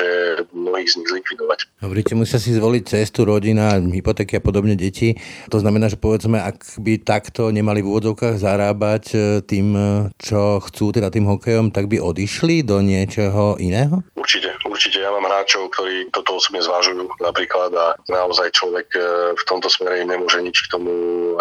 mnohých 0.53 0.89
z 0.91 0.95
nich 1.01 1.09
zlikvidovať. 1.11 1.59
Hovoríte, 1.83 2.13
musia 2.13 2.37
si 2.37 2.53
zvoliť 2.53 2.83
cestu, 2.87 3.25
rodina, 3.25 3.75
hypotéky 3.77 4.37
a 4.37 4.41
podobne 4.43 4.77
deti. 4.77 5.17
To 5.49 5.57
znamená, 5.59 5.89
že 5.89 5.97
povedzme, 5.97 6.39
ak 6.39 6.79
by 6.79 7.01
takto 7.01 7.49
nemali 7.49 7.81
v 7.81 7.89
úvodzovkách 7.91 8.35
zarábať 8.37 9.03
e, 9.11 9.17
tým, 9.41 9.67
e, 9.73 9.83
čo 10.21 10.61
chcú, 10.61 10.93
teda 10.93 11.09
tým 11.09 11.27
hokejom, 11.27 11.73
tak 11.73 11.89
by 11.89 11.97
odišli 11.99 12.61
do 12.61 12.79
niečoho 12.79 13.57
iného? 13.57 14.05
Určite, 14.15 14.53
určite. 14.69 15.01
Ja 15.01 15.09
mám 15.09 15.25
hráčov, 15.25 15.73
ktorí 15.73 16.13
toto 16.13 16.37
osobne 16.37 16.61
zvážujú 16.61 17.09
napríklad 17.17 17.73
a 17.73 17.97
naozaj 18.07 18.53
človek 18.53 18.87
e, 18.93 19.01
v 19.33 19.43
tomto 19.49 19.67
smere 19.67 20.05
im 20.05 20.13
nemôže 20.13 20.37
nič 20.41 20.69
k 20.69 20.77
tomu 20.77 20.91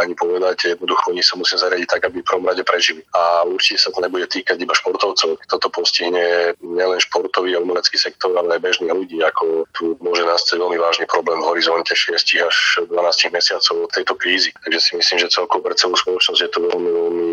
ani 0.00 0.16
povedať. 0.16 0.76
Jednoducho 0.76 1.12
oni 1.12 1.20
sa 1.20 1.36
musia 1.36 1.60
zariadiť 1.60 1.88
tak, 1.88 2.02
aby 2.08 2.24
v 2.24 2.28
prvom 2.28 2.48
rade 2.48 2.64
prežili. 2.64 3.04
A 3.12 3.44
určite 3.44 3.84
sa 3.84 3.92
to 3.92 4.00
nebude 4.00 4.24
týkať 4.24 4.56
iba 4.56 4.72
športovcov. 4.72 5.36
Toto 5.44 5.66
postihne 5.68 6.56
nielen 6.64 7.00
športový 7.00 7.56
a 7.56 7.62
umelecký 7.62 8.00
sektor, 8.00 8.32
aj 8.48 8.60
bežných 8.64 8.94
ľudí, 8.94 9.18
ako 9.20 9.68
tu 9.76 9.98
môže 10.00 10.24
nastať 10.24 10.56
veľmi 10.56 10.78
vážny 10.80 11.04
problém 11.04 11.42
v 11.44 11.48
horizonte 11.52 11.92
6 11.92 12.16
až 12.46 12.56
12 12.88 13.36
mesiacov 13.36 13.74
od 13.84 13.90
tejto 13.92 14.14
krízy. 14.16 14.50
Takže 14.64 14.78
si 14.80 14.92
myslím, 14.96 15.18
že 15.20 15.28
celkovo 15.28 15.66
pre 15.68 15.76
celú 15.76 15.98
spoločnosť 15.98 16.40
je 16.40 16.50
to 16.50 16.58
veľmi, 16.64 16.90
veľmi 16.90 17.26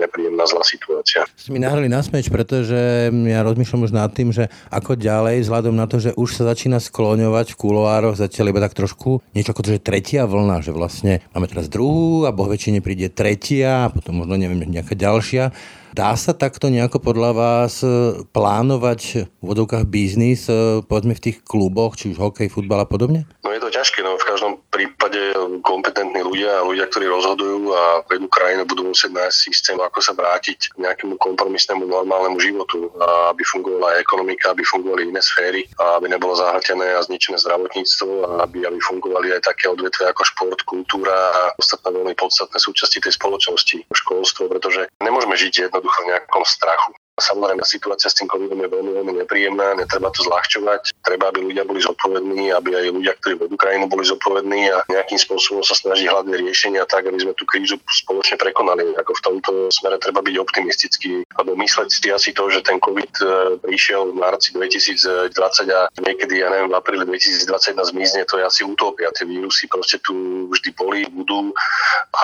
nepríjemná 0.00 0.44
zlá 0.46 0.62
situácia. 0.64 1.26
Ste 1.36 1.52
mi 1.52 1.60
nahrali 1.62 1.90
na 1.90 2.00
smeč, 2.00 2.28
pretože 2.28 3.10
ja 3.10 3.40
rozmýšľam 3.44 3.86
už 3.86 3.92
nad 3.92 4.10
tým, 4.12 4.30
že 4.30 4.48
ako 4.70 4.96
ďalej, 4.96 5.44
vzhľadom 5.44 5.74
na 5.74 5.86
to, 5.86 6.00
že 6.00 6.10
už 6.16 6.36
sa 6.36 6.48
začína 6.50 6.78
skloňovať 6.80 7.54
v 7.54 7.58
kuloároch 7.58 8.16
zatiaľ 8.18 8.52
iba 8.54 8.60
tak 8.62 8.76
trošku 8.76 9.22
niečo 9.36 9.52
ako 9.52 9.62
to, 9.66 9.70
že 9.76 9.84
tretia 9.84 10.24
vlna, 10.26 10.64
že 10.64 10.72
vlastne 10.74 11.24
máme 11.36 11.46
teraz 11.46 11.68
druhú 11.68 12.24
a 12.26 12.34
boh 12.34 12.48
väčšine 12.48 12.82
príde 12.82 13.12
tretia 13.12 13.86
a 13.86 13.90
potom 13.92 14.22
možno 14.24 14.40
neviem, 14.40 14.64
nejaká 14.64 14.96
ďalšia. 14.96 15.52
Dá 15.90 16.14
sa 16.14 16.30
takto 16.30 16.70
nejako 16.70 17.02
podľa 17.02 17.30
vás 17.34 17.82
e, 17.82 18.22
plánovať 18.30 19.26
v 19.26 19.42
vodovkách 19.42 19.90
biznis, 19.90 20.46
e, 20.46 20.86
povedzme 20.86 21.18
v 21.18 21.24
tých 21.30 21.42
kluboch, 21.42 21.98
či 21.98 22.14
už 22.14 22.22
hokej, 22.22 22.46
futbal 22.46 22.82
a 22.82 22.86
podobne? 22.86 23.26
No 23.42 23.50
je 23.50 23.58
to 23.58 23.74
ťažké, 23.74 24.06
no 24.06 24.14
v 24.14 24.22
každom 24.22 24.62
prípade 24.70 25.18
kompetentní 25.62 26.20
ľudia 26.24 26.60
a 26.60 26.66
ľudia, 26.66 26.88
ktorí 26.88 27.06
rozhodujú 27.08 27.72
a 27.72 27.82
vedú 28.08 28.26
krajinu, 28.26 28.66
budú 28.66 28.90
musieť 28.90 29.14
nájsť 29.14 29.36
systém, 29.36 29.78
ako 29.78 30.00
sa 30.02 30.12
vrátiť 30.12 30.74
k 30.74 30.76
nejakému 30.80 31.16
kompromisnému 31.20 31.86
normálnemu 31.86 32.38
životu, 32.40 32.90
aby 33.30 33.42
fungovala 33.46 33.96
aj 33.96 34.02
ekonomika, 34.04 34.52
aby 34.52 34.62
fungovali 34.66 35.12
iné 35.12 35.22
sféry, 35.22 35.64
aby 35.98 36.06
nebolo 36.08 36.36
zahltené 36.36 36.96
a 36.96 37.04
zničené 37.04 37.38
zdravotníctvo 37.40 38.10
a 38.26 38.30
aby, 38.44 38.66
aby 38.66 38.78
fungovali 38.80 39.36
aj 39.38 39.46
také 39.46 39.70
odvetvia 39.70 40.12
ako 40.12 40.22
šport, 40.26 40.60
kultúra 40.66 41.14
a 41.14 41.42
ostatné 41.56 41.88
veľmi 41.94 42.14
podstatné 42.16 42.58
súčasti 42.58 42.98
tej 43.00 43.14
spoločnosti, 43.16 43.86
školstvo, 43.92 44.48
pretože 44.50 44.88
nemôžeme 45.00 45.36
žiť 45.36 45.70
jednoducho 45.70 45.98
v 46.04 46.08
nejakom 46.14 46.44
strachu. 46.44 46.92
Samozrejme, 47.20 47.62
situácia 47.62 48.08
s 48.08 48.16
tým 48.16 48.26
covidom 48.26 48.56
je 48.56 48.68
veľmi, 48.72 48.92
veľmi 48.96 49.12
nepríjemná, 49.24 49.76
netreba 49.76 50.08
to 50.10 50.24
zľahčovať. 50.24 50.96
Treba, 51.04 51.28
aby 51.28 51.44
ľudia 51.44 51.68
boli 51.68 51.84
zodpovední, 51.84 52.50
aby 52.56 52.74
aj 52.74 52.84
ľudia, 52.96 53.12
ktorí 53.20 53.34
vedú 53.36 53.56
krajinu, 53.60 53.86
boli 53.86 54.04
zodpovední 54.08 54.72
a 54.72 54.82
nejakým 54.88 55.20
spôsobom 55.20 55.60
sa 55.60 55.76
snaží 55.76 56.08
hľadať 56.08 56.32
riešenia 56.40 56.88
tak, 56.88 57.06
aby 57.06 57.20
sme 57.20 57.36
tú 57.36 57.44
krízu 57.44 57.76
spoločne 57.84 58.40
prekonali. 58.40 58.96
Ako 58.96 59.12
v 59.12 59.22
tomto 59.22 59.50
smere 59.68 60.00
treba 60.00 60.24
byť 60.24 60.36
optimistický, 60.40 61.22
alebo 61.36 61.54
mysleť 61.60 61.88
si 61.92 62.08
asi 62.08 62.30
to, 62.32 62.48
že 62.48 62.64
ten 62.64 62.80
COVID 62.80 63.12
e, 63.20 63.24
prišiel 63.60 64.10
v 64.10 64.18
marci 64.18 64.56
2020 64.56 65.36
a 65.70 65.92
niekedy, 66.00 66.40
ja 66.40 66.48
neviem, 66.48 66.72
v 66.72 66.76
apríli 66.80 67.04
2021 67.04 67.92
zmizne, 67.92 68.24
to 68.24 68.40
je 68.40 68.44
asi 68.48 68.64
utopia. 68.64 69.12
Tie 69.12 69.28
vírusy 69.28 69.68
proste 69.68 70.00
tu 70.00 70.46
vždy 70.48 70.70
boli, 70.72 71.04
budú. 71.12 71.52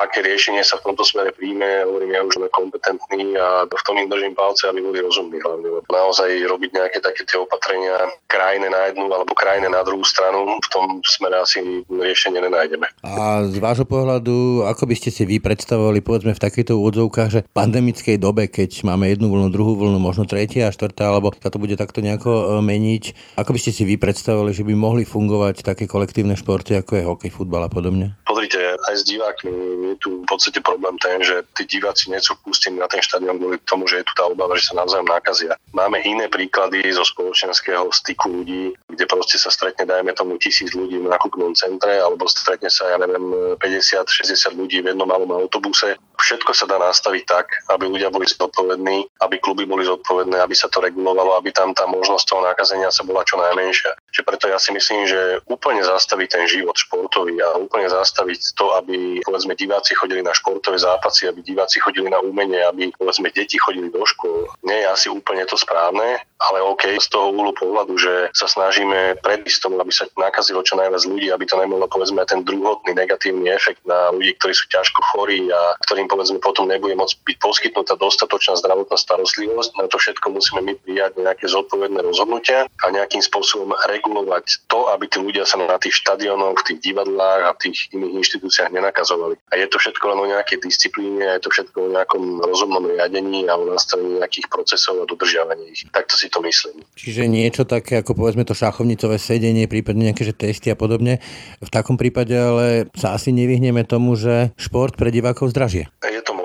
Aké 0.00 0.24
riešenie 0.24 0.64
sa 0.64 0.80
v 0.80 0.92
tomto 0.92 1.04
smere 1.04 1.32
príjme, 1.36 1.84
hovorím 1.84 2.12
ja 2.16 2.22
už 2.24 2.36
kompetentný 2.52 3.34
a 3.36 3.66
v 3.66 3.82
tom 3.84 3.96
im 3.98 4.08
držím 4.08 4.34
palce, 4.34 4.68
aby 4.68 4.80
boli 4.88 5.02
rozumní 5.02 5.38
hlavne. 5.42 5.68
Lebo 5.68 5.88
naozaj 5.90 6.30
robiť 6.46 6.70
nejaké 6.72 6.98
také 7.02 7.26
tie 7.26 7.38
opatrenia 7.38 7.98
krajine 8.30 8.70
na 8.70 8.90
jednu 8.90 9.10
alebo 9.10 9.32
krajine 9.34 9.68
na 9.70 9.82
druhú 9.82 10.02
stranu, 10.06 10.58
v 10.62 10.68
tom 10.70 10.84
smere 11.02 11.42
asi 11.42 11.62
riešenie 11.90 12.40
nenájdeme. 12.42 12.86
A 13.02 13.46
z 13.46 13.58
vášho 13.58 13.86
pohľadu, 13.86 14.66
ako 14.66 14.82
by 14.86 14.94
ste 14.94 15.10
si 15.10 15.22
vy 15.26 15.42
predstavovali, 15.42 16.02
povedzme 16.02 16.32
v 16.34 16.42
takýchto 16.42 16.78
úvodzovkách, 16.78 17.30
že 17.30 17.40
v 17.44 17.50
pandemickej 17.54 18.16
dobe, 18.20 18.46
keď 18.50 18.86
máme 18.86 19.10
jednu 19.10 19.30
vlnu, 19.30 19.48
druhú 19.50 19.78
vlnu, 19.78 19.98
možno 19.98 20.28
tretia 20.28 20.68
a 20.68 20.74
štvrtá, 20.74 21.10
alebo 21.10 21.32
sa 21.34 21.48
to 21.48 21.58
bude 21.58 21.74
takto 21.78 22.04
nejako 22.04 22.30
e, 22.30 22.44
meniť, 22.62 23.36
ako 23.40 23.50
by 23.54 23.58
ste 23.60 23.72
si 23.72 23.82
vy 23.88 23.96
predstavovali, 23.96 24.52
že 24.52 24.66
by 24.66 24.74
mohli 24.76 25.02
fungovať 25.06 25.62
také 25.62 25.84
kolektívne 25.88 26.36
športy, 26.36 26.76
ako 26.78 26.92
je 26.98 27.02
hokej, 27.06 27.30
futbal 27.32 27.64
a 27.66 27.70
podobne? 27.70 28.18
Pozrite, 28.26 28.58
aj 28.58 28.94
s 28.94 29.04
divákmi 29.08 29.52
je 29.92 29.96
tu 30.02 30.22
v 30.22 30.26
podstate 30.28 30.60
problém 30.60 30.98
ten, 31.00 31.22
že 31.22 31.46
tí 31.56 31.78
diváci 31.78 32.12
nie 32.12 32.20
sú 32.20 32.36
pustení 32.42 32.76
na 32.76 32.90
ten 32.90 33.00
štadión 33.00 33.38
kvôli 33.38 33.58
tomu, 33.64 33.88
že 33.88 34.02
je 34.02 34.06
tu 34.06 34.12
tá 34.18 34.28
obava, 34.28 34.58
že 34.58 34.65
sa 34.66 34.74
navzájom 34.74 35.06
nakazia. 35.06 35.54
Máme 35.70 36.02
iné 36.02 36.26
príklady 36.26 36.82
zo 36.90 37.06
spoločenského 37.06 37.86
styku 37.94 38.42
ľudí, 38.42 38.74
kde 38.90 39.04
proste 39.06 39.38
sa 39.38 39.54
stretne, 39.54 39.86
dajme 39.86 40.10
tomu, 40.18 40.34
tisíc 40.42 40.74
ľudí 40.74 40.98
v 40.98 41.06
nákupnom 41.06 41.54
centre, 41.54 42.02
alebo 42.02 42.26
stretne 42.26 42.66
sa, 42.66 42.90
ja 42.90 42.98
neviem, 42.98 43.56
50-60 43.62 44.58
ľudí 44.58 44.82
v 44.82 44.90
jednom 44.90 45.06
malom 45.06 45.30
autobuse. 45.30 45.94
Všetko 46.16 46.52
sa 46.56 46.66
dá 46.66 46.80
nastaviť 46.80 47.24
tak, 47.28 47.46
aby 47.70 47.86
ľudia 47.86 48.10
boli 48.10 48.26
zodpovední, 48.26 49.06
aby 49.22 49.36
kluby 49.38 49.68
boli 49.68 49.84
zodpovedné, 49.84 50.40
aby 50.40 50.56
sa 50.56 50.66
to 50.66 50.80
regulovalo, 50.82 51.36
aby 51.38 51.52
tam 51.52 51.76
tá 51.76 51.84
možnosť 51.86 52.24
toho 52.26 52.42
nakazenia 52.42 52.90
sa 52.90 53.04
bola 53.04 53.22
čo 53.22 53.36
najmenšia. 53.36 53.94
Čiže 54.10 54.26
preto 54.26 54.44
ja 54.48 54.58
si 54.58 54.72
myslím, 54.72 55.06
že 55.06 55.44
úplne 55.46 55.84
zastaviť 55.84 56.28
ten 56.28 56.44
život 56.48 56.74
športový 56.74 57.36
a 57.44 57.60
úplne 57.60 57.86
zastaviť 57.92 58.56
to, 58.56 58.74
aby 58.80 59.20
povedzme 59.22 59.52
diváci 59.54 59.92
chodili 59.94 60.24
na 60.24 60.32
športové 60.32 60.80
zápasy, 60.80 61.28
aby 61.28 61.44
diváci 61.44 61.78
chodili 61.78 62.08
na 62.08 62.18
umenie, 62.24 62.64
aby 62.64 62.90
povedzme 62.96 63.28
deti 63.30 63.60
chodili 63.60 63.92
do 63.92 64.02
škôl, 64.02 64.48
nie 64.64 64.82
je 64.82 64.88
asi 64.88 65.06
úplne 65.12 65.44
to 65.44 65.54
správne, 65.54 66.20
ale 66.36 66.60
OK, 66.60 67.00
z 67.00 67.08
toho 67.08 67.32
úhlu 67.32 67.52
pohľadu, 67.56 67.96
že 67.96 68.14
sa 68.36 68.46
snažíme 68.46 69.20
predísť 69.24 69.66
tomu, 69.66 69.80
aby 69.80 69.92
sa 69.92 70.04
nakazilo 70.20 70.60
čo 70.60 70.76
najviac 70.76 71.02
ľudí, 71.08 71.32
aby 71.32 71.44
to 71.48 71.56
nemalo 71.56 71.88
povedzme 71.88 72.20
ten 72.28 72.44
druhotný 72.44 72.92
negatívny 72.92 73.48
efekt 73.48 73.80
na 73.88 74.12
ľudí, 74.12 74.36
ktorí 74.36 74.52
sú 74.52 74.68
ťažko 74.68 75.00
chorí 75.14 75.48
a 75.48 75.74
ktorým 75.88 76.06
povedzme 76.06 76.38
potom 76.40 76.68
nebude 76.68 76.92
môcť 76.94 77.16
byť 77.24 77.36
poskytnutá 77.40 77.96
dostatočná 77.96 78.60
zdravotná 78.60 78.96
starostlivosť. 78.96 79.70
Na 79.80 79.88
to 79.88 79.96
všetko 79.96 80.26
musíme 80.32 80.60
my 80.60 80.72
prijať 80.84 81.16
nejaké 81.16 81.48
zodpovedné 81.48 82.04
rozhodnutia 82.04 82.68
a 82.68 82.86
nejakým 82.92 83.24
spôsobom 83.24 83.72
regulovať 83.88 84.68
to, 84.68 84.92
aby 84.92 85.08
tí 85.08 85.18
ľudia 85.18 85.48
sa 85.48 85.56
na 85.56 85.80
tých 85.80 85.96
štadionoch, 86.04 86.60
v 86.60 86.66
tých 86.72 86.92
divadlách 86.92 87.40
a 87.48 87.50
v 87.56 87.60
tých 87.68 87.88
iných 87.96 88.14
inštitúciách 88.22 88.70
nenakazovali. 88.74 89.40
A 89.50 89.54
je 89.56 89.66
to 89.72 89.80
všetko 89.80 90.04
len 90.12 90.18
o 90.20 90.26
nejakej 90.30 90.58
disciplíne, 90.60 91.24
je 91.38 91.42
to 91.42 91.50
všetko 91.50 91.76
o 91.80 91.92
nejakom 91.92 92.44
rozumnom 92.44 92.84
riadení 92.92 93.48
a 93.48 93.56
o 93.56 93.64
nastavení 93.66 94.20
nejakých 94.20 94.46
procesov 94.52 95.00
a 95.02 95.08
dodržiavanie 95.08 95.72
ich. 95.72 95.82
Takto 95.90 96.18
si 96.18 96.25
to 96.30 96.38
myslím. 96.44 96.84
Čiže 96.94 97.26
niečo 97.26 97.64
také 97.66 98.00
ako 98.04 98.14
povedzme 98.14 98.44
to 98.44 98.54
šachovnicové 98.54 99.18
sedenie, 99.18 99.66
prípadne 99.66 100.12
nejaké 100.12 100.28
že 100.28 100.36
testy 100.36 100.70
a 100.70 100.76
podobne. 100.76 101.18
V 101.58 101.70
takom 101.72 101.98
prípade 101.98 102.36
ale 102.36 102.92
sa 102.94 103.16
asi 103.16 103.32
nevyhneme 103.32 103.82
tomu, 103.88 104.14
že 104.14 104.54
šport 104.60 104.94
pre 104.94 105.08
divákov 105.10 105.50
zdražie. 105.50 105.88
Je 106.04 106.22
to. 106.22 106.35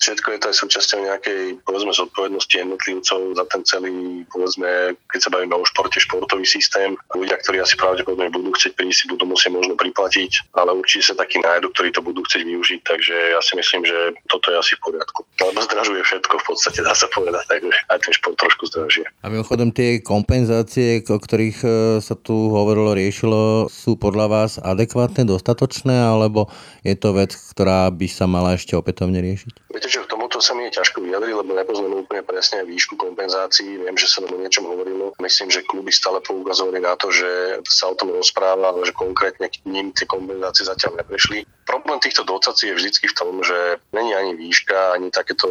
Všetko 0.00 0.28
je 0.32 0.38
to 0.40 0.46
aj 0.48 0.56
súčasťou 0.56 0.98
nejakej, 1.04 1.40
povedzme, 1.60 1.92
zodpovednosti 1.92 2.54
jednotlivcov 2.56 3.36
za 3.36 3.44
ten 3.52 3.62
celý, 3.68 4.24
povedzme, 4.32 4.96
keď 5.12 5.20
sa 5.20 5.30
bavíme 5.30 5.52
o 5.52 5.68
športe, 5.68 6.00
športový 6.00 6.48
systém. 6.48 6.96
Ľudia, 7.12 7.36
ktorí 7.44 7.60
asi 7.60 7.76
pravdepodobne 7.76 8.32
budú 8.32 8.48
chcieť 8.56 8.80
prísť, 8.80 9.04
si 9.04 9.06
budú 9.12 9.28
musieť 9.28 9.52
možno 9.52 9.76
priplatiť, 9.76 10.56
ale 10.56 10.72
určite 10.72 11.12
sa 11.12 11.14
takí 11.20 11.36
nájdu, 11.44 11.68
ktorí 11.76 11.92
to 11.92 12.00
budú 12.00 12.24
chcieť 12.24 12.42
využiť, 12.48 12.80
takže 12.80 13.14
ja 13.36 13.40
si 13.44 13.52
myslím, 13.60 13.84
že 13.84 14.16
toto 14.32 14.48
je 14.48 14.56
asi 14.56 14.72
v 14.80 14.88
poriadku. 14.88 15.20
Lebo 15.36 15.60
zdražuje 15.60 16.00
všetko 16.00 16.34
v 16.40 16.44
podstate, 16.48 16.80
dá 16.80 16.96
sa 16.96 17.06
povedať, 17.12 17.44
takže 17.44 17.80
aj 17.92 17.98
ten 18.00 18.12
šport 18.16 18.36
trošku 18.40 18.72
zdražuje. 18.72 19.06
A 19.20 19.28
mimochodom 19.28 19.68
tie 19.68 20.00
kompenzácie, 20.00 21.04
o 21.04 21.18
ktorých 21.20 21.58
e, 21.60 21.68
sa 22.00 22.16
tu 22.16 22.48
hovorilo, 22.48 22.96
riešilo, 22.96 23.68
sú 23.68 24.00
podľa 24.00 24.26
vás 24.32 24.52
adekvátne, 24.56 25.28
dostatočné, 25.28 25.92
alebo 25.92 26.48
je 26.80 26.96
to 26.96 27.12
vec, 27.12 27.36
ktorá 27.36 27.92
by 27.92 28.08
sa 28.08 28.24
mala 28.24 28.56
ešte 28.56 28.72
opätovne 28.72 29.20
riešiť? 29.20 29.52
Viete, 29.68 29.88
že 29.90 29.99
tomuto 30.40 30.48
sa 30.48 30.56
mi 30.56 30.64
je 30.72 30.80
ťažko 30.80 31.04
vyjadriť, 31.04 31.34
lebo 31.36 31.52
nepoznám 31.52 32.00
úplne 32.00 32.24
presne 32.24 32.64
výšku 32.64 32.96
kompenzácií. 32.96 33.84
Viem, 33.84 33.96
že 34.00 34.08
sa 34.08 34.24
o 34.24 34.40
niečom 34.40 34.64
hovorilo. 34.64 35.12
Myslím, 35.20 35.52
že 35.52 35.60
kluby 35.68 35.92
stále 35.92 36.24
poukazovali 36.24 36.80
na 36.80 36.96
to, 36.96 37.12
že 37.12 37.60
sa 37.68 37.92
o 37.92 37.94
tom 37.94 38.16
rozpráva, 38.16 38.72
ale 38.72 38.88
že 38.88 38.96
konkrétne 38.96 39.52
k 39.52 39.60
ním 39.68 39.92
tie 39.92 40.08
kompenzácie 40.08 40.64
zatiaľ 40.64 41.04
neprešli. 41.04 41.44
Problém 41.68 42.00
týchto 42.00 42.24
dotácií 42.24 42.72
je 42.72 42.78
vždy 42.80 43.04
v 43.04 43.18
tom, 43.20 43.44
že 43.44 43.78
není 43.92 44.16
ani 44.16 44.32
výška, 44.34 44.96
ani 44.96 45.12
takéto, 45.12 45.46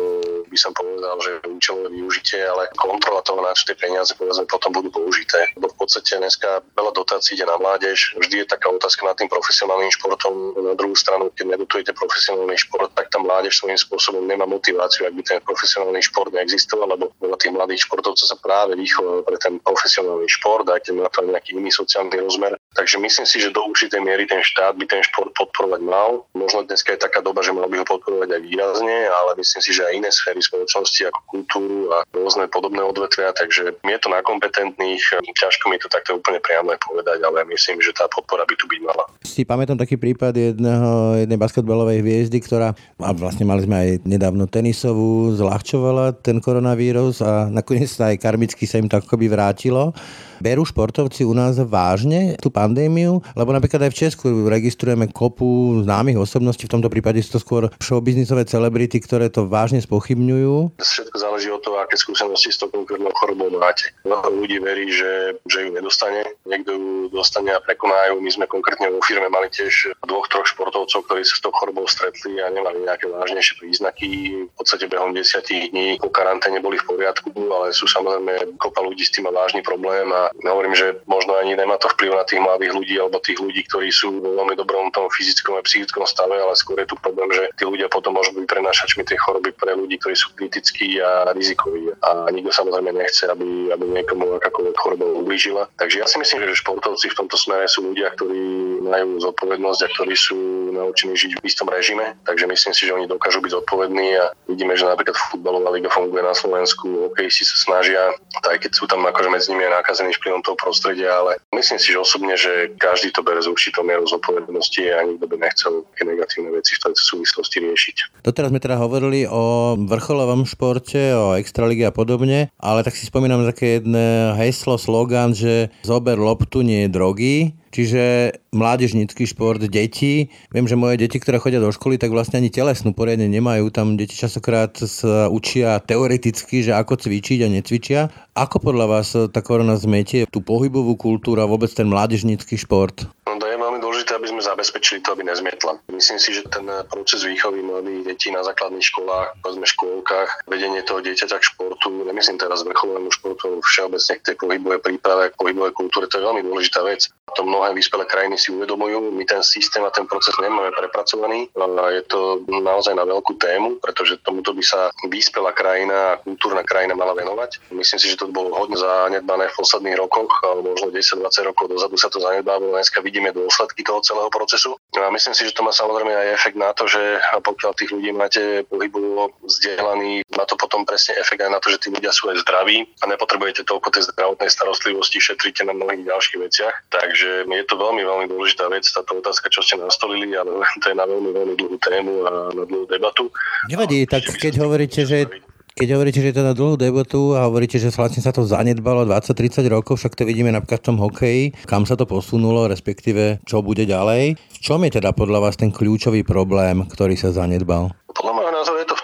by 0.49 0.57
som 0.57 0.73
povedal, 0.73 1.15
že 1.21 1.47
účelové 1.47 1.93
využitie, 1.93 2.41
ale 2.43 2.67
kontrola 2.75 3.21
toho, 3.21 3.45
na 3.45 3.53
čo 3.53 3.69
tie 3.71 3.77
peniaze 3.77 4.11
povedzme 4.17 4.49
potom 4.49 4.73
budú 4.73 4.89
použité. 4.89 5.53
Lebo 5.55 5.68
podstate 5.89 6.21
dneska 6.21 6.61
veľa 6.77 6.93
dotácií 6.93 7.33
ide 7.33 7.49
na 7.49 7.57
mládež. 7.57 8.13
Vždy 8.21 8.45
je 8.45 8.53
taká 8.53 8.69
otázka 8.69 9.09
nad 9.09 9.17
tým 9.17 9.25
profesionálnym 9.25 9.89
športom. 9.89 10.53
Na 10.61 10.77
druhú 10.77 10.93
stranu, 10.93 11.33
keď 11.33 11.57
nedotujete 11.57 11.97
profesionálny 11.97 12.53
šport, 12.61 12.93
tak 12.93 13.09
tá 13.09 13.17
mládež 13.17 13.57
svojím 13.57 13.81
spôsobom 13.81 14.21
nemá 14.21 14.45
motiváciu, 14.45 15.09
ak 15.09 15.17
by 15.17 15.23
ten 15.25 15.41
profesionálny 15.41 16.05
šport 16.05 16.29
neexistoval, 16.29 16.93
lebo 16.93 17.09
veľa 17.17 17.37
tých 17.41 17.53
mladých 17.57 17.81
športovcov 17.89 18.21
sa 18.21 18.37
práve 18.37 18.77
vychová 18.77 19.25
pre 19.25 19.41
ten 19.41 19.57
profesionálny 19.65 20.29
šport, 20.29 20.69
a 20.69 20.77
keď 20.77 20.93
má 20.93 21.09
to 21.09 21.25
nejaký 21.25 21.57
iný 21.57 21.73
sociálny 21.73 22.21
rozmer. 22.21 22.53
Takže 22.77 23.01
myslím 23.01 23.25
si, 23.25 23.41
že 23.41 23.49
do 23.49 23.65
určitej 23.65 23.97
miery 24.05 24.29
ten 24.29 24.45
štát 24.45 24.77
by 24.77 24.85
ten 24.85 25.01
šport 25.01 25.33
podporovať 25.33 25.81
mal. 25.81 26.21
Možno 26.37 26.69
dneska 26.69 26.93
je 26.93 27.01
taká 27.01 27.25
doba, 27.25 27.41
že 27.41 27.49
mal 27.49 27.65
by 27.65 27.81
ho 27.81 27.85
podporovať 27.89 28.29
aj 28.37 28.41
výrazne, 28.45 29.09
ale 29.09 29.41
myslím 29.41 29.61
si, 29.65 29.73
že 29.73 29.89
aj 29.89 29.97
iné 29.97 30.09
sféry 30.13 30.37
spoločnosti 30.37 31.01
ako 31.09 31.19
kultúru 31.25 31.79
a 31.97 32.05
rôzne 32.13 32.45
podobné 32.53 32.85
odvetvia, 32.85 33.33
takže 33.33 33.73
je 33.73 33.97
to 33.97 34.09
na 34.13 34.21
kompetentných. 34.21 35.01
Ťažko 35.33 35.71
mi 35.71 35.78
to 35.79 35.87
takto 35.87 36.19
úplne 36.19 36.43
priamo 36.43 36.75
povedať, 36.79 37.23
ale 37.23 37.47
myslím, 37.49 37.79
že 37.79 37.95
tá 37.95 38.05
podpora 38.11 38.43
by 38.45 38.55
tu 38.59 38.67
byť 38.67 38.79
mala. 38.83 39.03
Si 39.23 39.47
pamätám 39.47 39.79
taký 39.79 39.95
prípad 39.95 40.35
jedného, 40.35 41.23
jednej 41.23 41.39
basketbalovej 41.39 42.03
hviezdy, 42.03 42.37
ktorá, 42.43 42.75
a 42.75 43.09
vlastne 43.15 43.47
mali 43.47 43.65
sme 43.65 43.75
aj 43.75 43.89
nedávno 44.03 44.45
tenisovú, 44.45 45.33
zľahčovala 45.35 46.19
ten 46.19 46.43
koronavírus 46.43 47.23
a 47.23 47.47
nakoniec 47.47 47.89
aj 47.89 48.19
karmicky 48.19 48.67
sa 48.67 48.77
im 48.77 48.91
to 48.91 48.99
akoby 48.99 49.31
vrátilo. 49.31 49.95
Berú 50.39 50.63
športovci 50.63 51.27
u 51.27 51.35
nás 51.35 51.59
vážne 51.59 52.39
tú 52.39 52.47
pandémiu? 52.47 53.19
Lebo 53.35 53.51
napríklad 53.51 53.87
aj 53.87 53.91
v 53.91 53.99
Česku 54.07 54.27
registrujeme 54.47 55.11
kopu 55.11 55.83
známych 55.83 56.15
osobností, 56.15 56.65
v 56.65 56.79
tomto 56.79 56.87
prípade 56.87 57.19
sú 57.19 57.35
to 57.35 57.43
skôr 57.43 57.63
showbiznisové 57.83 58.47
celebrity, 58.47 59.03
ktoré 59.03 59.27
to 59.27 59.51
vážne 59.51 59.83
spochybňujú. 59.83 60.79
Všetko 60.79 61.15
záleží 61.19 61.51
od 61.51 61.59
toho, 61.59 61.83
aké 61.83 61.99
skúsenosti 61.99 62.55
s 62.55 62.63
tou 62.63 62.71
konkrétnou 62.71 63.11
chorobou 63.19 63.51
máte. 63.51 63.91
Mnoho 64.07 64.31
ľudí 64.31 64.63
verí, 64.63 64.87
že, 64.87 65.35
že 65.51 65.67
ju 65.67 65.69
nedostane, 65.75 66.23
niekto 66.47 66.71
ju 66.71 67.11
dostane 67.11 67.51
a 67.51 67.59
prekonajú. 67.59 68.23
My 68.23 68.31
sme 68.31 68.45
konkrétne 68.47 68.95
vo 68.95 69.03
firme 69.03 69.27
mali 69.27 69.51
tiež 69.51 69.91
dvoch, 70.07 70.31
troch 70.31 70.47
športovcov, 70.47 71.03
ktorí 71.03 71.27
sa 71.27 71.35
s 71.35 71.43
tou 71.43 71.51
chorobou 71.51 71.83
stretli 71.89 72.39
a 72.39 72.47
nemali 72.47 72.87
nejaké 72.87 73.11
vážnejšie 73.11 73.59
príznaky. 73.59 74.07
V 74.47 74.53
podstate 74.55 74.87
behom 74.87 75.11
desiatich 75.11 75.75
dní 75.75 75.99
po 75.99 76.07
karanténe 76.07 76.63
boli 76.63 76.79
v 76.79 76.87
poriadku, 76.95 77.33
ale 77.35 77.75
sú 77.75 77.89
samozrejme 77.89 78.55
kopa 78.61 78.79
ľudí 78.85 79.03
s 79.03 79.11
tým 79.11 79.27
má 79.27 79.31
vážny 79.35 79.65
problém 79.65 80.07
a 80.13 80.28
hovorím, 80.43 80.75
že 80.75 80.97
možno 81.05 81.35
ani 81.37 81.55
nemá 81.55 81.77
to 81.77 81.89
vplyv 81.93 82.11
na 82.15 82.25
tých 82.25 82.41
mladých 82.41 82.73
ľudí 82.73 82.95
alebo 82.99 83.23
tých 83.23 83.39
ľudí, 83.39 83.61
ktorí 83.69 83.89
sú 83.89 84.21
vo 84.21 84.37
veľmi 84.43 84.55
dobrom 84.59 84.91
tom 84.91 85.09
fyzickom 85.09 85.57
a 85.57 85.65
psychickom 85.65 86.05
stave, 86.05 86.35
ale 86.35 86.53
skôr 86.57 86.81
je 86.81 86.89
tu 86.89 86.95
problém, 86.99 87.29
že 87.31 87.49
tí 87.55 87.63
ľudia 87.65 87.87
potom 87.91 88.15
môžu 88.17 88.33
byť 88.35 88.45
prenášačmi 88.45 89.05
tej 89.05 89.17
choroby 89.21 89.51
pre 89.55 89.75
ľudí, 89.75 89.97
ktorí 90.01 90.15
sú 90.15 90.33
kritickí 90.35 90.99
a 90.99 91.31
rizikoví. 91.33 91.93
A 92.03 92.29
nikto 92.33 92.51
samozrejme 92.51 92.91
nechce, 92.95 93.29
aby, 93.29 93.73
aby 93.73 93.85
niekomu 93.89 94.37
akákoľvek 94.41 94.75
choroba 94.77 95.05
ublížila. 95.19 95.69
Takže 95.77 96.01
ja 96.03 96.07
si 96.07 96.17
myslím, 96.19 96.45
že 96.49 96.61
športovci 96.61 97.11
v 97.11 97.17
tomto 97.25 97.37
smere 97.37 97.65
sú 97.69 97.85
ľudia, 97.93 98.11
ktorí 98.17 98.41
majú 98.85 99.21
zodpovednosť 99.21 99.81
a 99.85 99.91
ktorí 99.93 100.13
sú 100.15 100.37
naučení 100.73 101.13
žiť 101.15 101.39
v 101.39 101.45
istom 101.45 101.67
režime, 101.69 102.15
takže 102.25 102.45
myslím 102.47 102.73
si, 102.73 102.87
že 102.87 102.95
oni 102.95 103.05
dokážu 103.05 103.43
byť 103.43 103.51
zodpovední 103.61 104.07
a 104.17 104.31
vidíme, 104.47 104.73
že 104.73 104.87
napríklad 104.87 105.17
futbalová 105.29 105.69
liga 105.75 105.91
funguje 105.91 106.23
na 106.23 106.33
Slovensku, 106.33 107.11
si 107.29 107.45
sa 107.45 107.57
snažia, 107.61 108.01
aj 108.49 108.57
keď 108.59 108.71
sú 108.73 108.89
tam 108.89 109.05
akože 109.05 109.29
medzi 109.29 109.53
nimi 109.53 109.69
aj 109.69 109.85
nakazení 109.85 110.11
vplyvom 110.19 110.43
toho 110.43 110.57
prostredia, 110.59 111.09
ale 111.15 111.39
myslím 111.55 111.79
si, 111.79 111.95
že 111.95 111.99
osobne, 111.99 112.35
že 112.35 112.75
každý 112.77 113.09
to 113.15 113.23
bere 113.23 113.39
z 113.39 113.47
určitou 113.49 113.81
mierou 113.87 114.05
zodpovednosti 114.05 114.83
a 114.91 115.07
nikto 115.07 115.25
by 115.25 115.35
nechcel 115.39 115.87
tie 115.95 116.05
negatívne 116.05 116.51
veci 116.53 116.75
v 116.75 116.83
tejto 116.85 117.01
súvislosti 117.01 117.57
riešiť. 117.63 117.95
Doteraz 118.27 118.51
sme 118.51 118.61
teda 118.61 118.77
hovorili 118.77 119.25
o 119.25 119.75
vrcholovom 119.79 120.43
športe, 120.43 121.15
o 121.15 121.33
extralíge 121.39 121.87
a 121.87 121.95
podobne, 121.95 122.51
ale 122.59 122.83
tak 122.83 122.99
si 122.99 123.07
spomínam 123.07 123.47
také 123.47 123.79
jedné 123.79 124.35
heslo, 124.35 124.75
slogan, 124.75 125.31
že 125.31 125.71
zober 125.87 126.19
loptu, 126.19 126.61
nie 126.61 126.91
drogy. 126.91 127.55
Čiže 127.69 128.33
mládežnický 128.49 129.29
šport, 129.29 129.61
deti. 129.61 130.33
Viem, 130.49 130.65
že 130.65 130.73
moje 130.73 130.97
deti, 130.97 131.21
ktoré 131.21 131.37
chodia 131.37 131.61
do 131.61 131.69
školy, 131.69 132.01
tak 132.01 132.09
vlastne 132.09 132.41
ani 132.41 132.49
telesnú 132.49 132.97
poriadne 132.97 133.29
nemajú. 133.29 133.69
Tam 133.69 133.93
deti 133.93 134.17
častokrát 134.17 134.73
sa 134.75 135.29
učia 135.29 135.77
teoreticky, 135.79 136.65
že 136.65 136.73
ako 136.73 136.97
cvičiť 136.97 137.45
a 137.45 137.47
necvičia. 137.47 138.01
Ako 138.33 138.57
podľa 138.57 138.85
vás 138.89 139.13
tá 139.13 139.39
korona 139.45 139.77
zmetie 139.77 140.25
tú 140.25 140.41
pohybovú 140.41 140.97
kultúru 140.97 141.45
a 141.45 141.49
vôbec 141.49 141.69
ten 141.69 141.85
mládežnický 141.85 142.57
šport? 142.57 143.05
No 143.29 143.37
to 143.37 143.45
je 143.45 143.61
veľmi 143.61 143.77
dôležité, 143.77 144.17
aby 144.17 144.27
sme 144.33 144.41
zabezpečili 144.59 144.99
to, 144.99 145.15
aby 145.15 145.23
nezmietla. 145.23 145.79
Myslím 145.87 146.19
si, 146.19 146.35
že 146.35 146.43
ten 146.51 146.67
proces 146.91 147.23
výchovy 147.23 147.63
mladých 147.63 148.11
detí 148.11 148.27
na 148.27 148.43
základných 148.43 148.83
školách, 148.83 149.39
povedzme 149.39 149.63
škôlkach, 149.63 150.43
vedenie 150.51 150.83
toho 150.83 150.99
dieťaťa 150.99 151.39
k 151.39 151.47
športu, 151.55 152.03
nemyslím 152.03 152.35
teraz 152.35 152.67
vrcholovému 152.67 153.07
športu, 153.15 153.55
ale 153.55 153.63
všeobecne 153.63 154.19
k 154.19 154.25
tej 154.27 154.35
pohybovej 154.35 154.83
príprave, 154.83 155.31
k 155.31 155.39
pohybovej 155.39 155.71
kultúre, 155.71 156.11
to 156.11 156.19
je 156.19 156.27
veľmi 156.27 156.43
dôležitá 156.43 156.83
vec. 156.83 157.07
To 157.39 157.47
mnohé 157.47 157.71
vyspelé 157.71 158.03
krajiny 158.03 158.35
si 158.35 158.51
uvedomujú. 158.51 159.15
My 159.15 159.23
ten 159.23 159.39
systém 159.45 159.85
a 159.85 159.93
ten 159.93 160.09
proces 160.09 160.35
nemáme 160.41 160.75
prepracovaný. 160.75 161.47
Je 161.95 162.03
to 162.09 162.43
naozaj 162.49 162.97
na 162.97 163.05
veľkú 163.07 163.39
tému, 163.39 163.79
pretože 163.79 164.19
tomuto 164.27 164.51
by 164.51 164.65
sa 164.65 164.91
vyspelá 165.07 165.55
krajina 165.55 166.17
a 166.17 166.19
kultúrna 166.19 166.67
krajina 166.67 166.97
mala 166.97 167.15
venovať. 167.15 167.71
Myslím 167.71 167.99
si, 168.01 168.11
že 168.11 168.17
to 168.17 168.33
bolo 168.33 168.51
hodne 168.57 168.75
zanedbané 168.75 169.45
v 169.45 169.57
posledných 169.61 169.95
rokoch, 170.01 170.27
možno 170.59 170.89
10-20 170.91 171.47
rokov 171.53 171.69
dozadu 171.69 171.95
sa 172.01 172.09
to 172.09 172.17
zanedbávalo. 172.17 172.75
Dneska 172.75 172.99
vidíme 173.05 173.29
dôsledky 173.29 173.85
toho 173.85 174.01
celého 174.01 174.27
procesu. 174.33 174.48
No 174.95 175.05
a 175.05 175.13
myslím 175.13 175.35
si, 175.37 175.45
že 175.45 175.53
to 175.53 175.61
má 175.61 175.69
samozrejme 175.69 176.09
aj 176.09 176.33
efekt 176.33 176.57
na 176.57 176.73
to, 176.73 176.89
že 176.89 177.21
pokiaľ 177.43 177.71
tých 177.77 177.91
ľudí 177.93 178.09
máte 178.15 178.65
pohybovo 178.65 179.35
vzdelaní, 179.45 180.25
má 180.33 180.43
to 180.49 180.57
potom 180.57 180.87
presne 180.87 181.15
efekt 181.21 181.45
aj 181.45 181.51
na 181.53 181.59
to, 181.61 181.69
že 181.69 181.81
tí 181.85 181.87
ľudia 181.93 182.09
sú 182.09 182.33
aj 182.33 182.41
zdraví 182.41 182.89
a 183.01 183.05
nepotrebujete 183.05 183.63
toľko 183.67 183.93
tej 183.93 184.09
zdravotnej 184.09 184.49
starostlivosti, 184.49 185.21
šetríte 185.21 185.61
na 185.67 185.77
mnohých 185.77 186.09
ďalších 186.09 186.37
veciach. 186.41 186.75
Takže 186.89 187.45
je 187.45 187.65
to 187.69 187.75
veľmi, 187.77 188.01
veľmi 188.01 188.25
dôležitá 188.31 188.65
vec, 188.73 188.85
táto 188.89 189.19
otázka, 189.21 189.53
čo 189.53 189.61
ste 189.61 189.77
nastolili, 189.77 190.33
ale 190.33 190.65
to 190.81 190.85
je 190.89 190.95
na 190.97 191.05
veľmi, 191.05 191.29
veľmi 191.29 191.55
dlhú 191.59 191.77
tému 191.79 192.13
a 192.25 192.29
na 192.55 192.63
dlhú 192.65 192.89
debatu. 192.89 193.29
Nevadí, 193.69 194.09
tak 194.09 194.25
keď 194.25 194.53
hovoríte, 194.65 195.05
že 195.05 195.48
keď 195.79 195.95
hovoríte, 195.95 196.19
že 196.19 196.35
je 196.35 196.37
to 196.37 196.43
na 196.43 196.51
dlhú 196.51 196.75
debatu 196.75 197.39
a 197.39 197.47
hovoríte, 197.47 197.79
že 197.79 197.87
vlastne 197.95 198.19
sa 198.19 198.35
to 198.35 198.43
zanedbalo 198.43 199.07
20-30 199.07 199.63
rokov, 199.71 199.95
však 200.03 200.19
to 200.19 200.27
vidíme 200.27 200.51
napríklad 200.51 200.83
v 200.83 200.87
tom 200.91 200.99
hokeji, 200.99 201.55
kam 201.63 201.87
sa 201.87 201.95
to 201.95 202.03
posunulo, 202.03 202.67
respektíve 202.67 203.39
čo 203.47 203.63
bude 203.63 203.87
ďalej. 203.87 204.35
V 204.35 204.59
čom 204.59 204.83
je 204.83 204.99
teda 204.99 205.15
podľa 205.15 205.39
vás 205.39 205.55
ten 205.55 205.71
kľúčový 205.71 206.27
problém, 206.27 206.83
ktorý 206.83 207.15
sa 207.15 207.31
zanedbal? 207.31 207.95
Podľa 208.11 208.33
môjho 208.35 208.51
názoru 208.51 208.77
je 208.83 208.87
to 208.91 208.98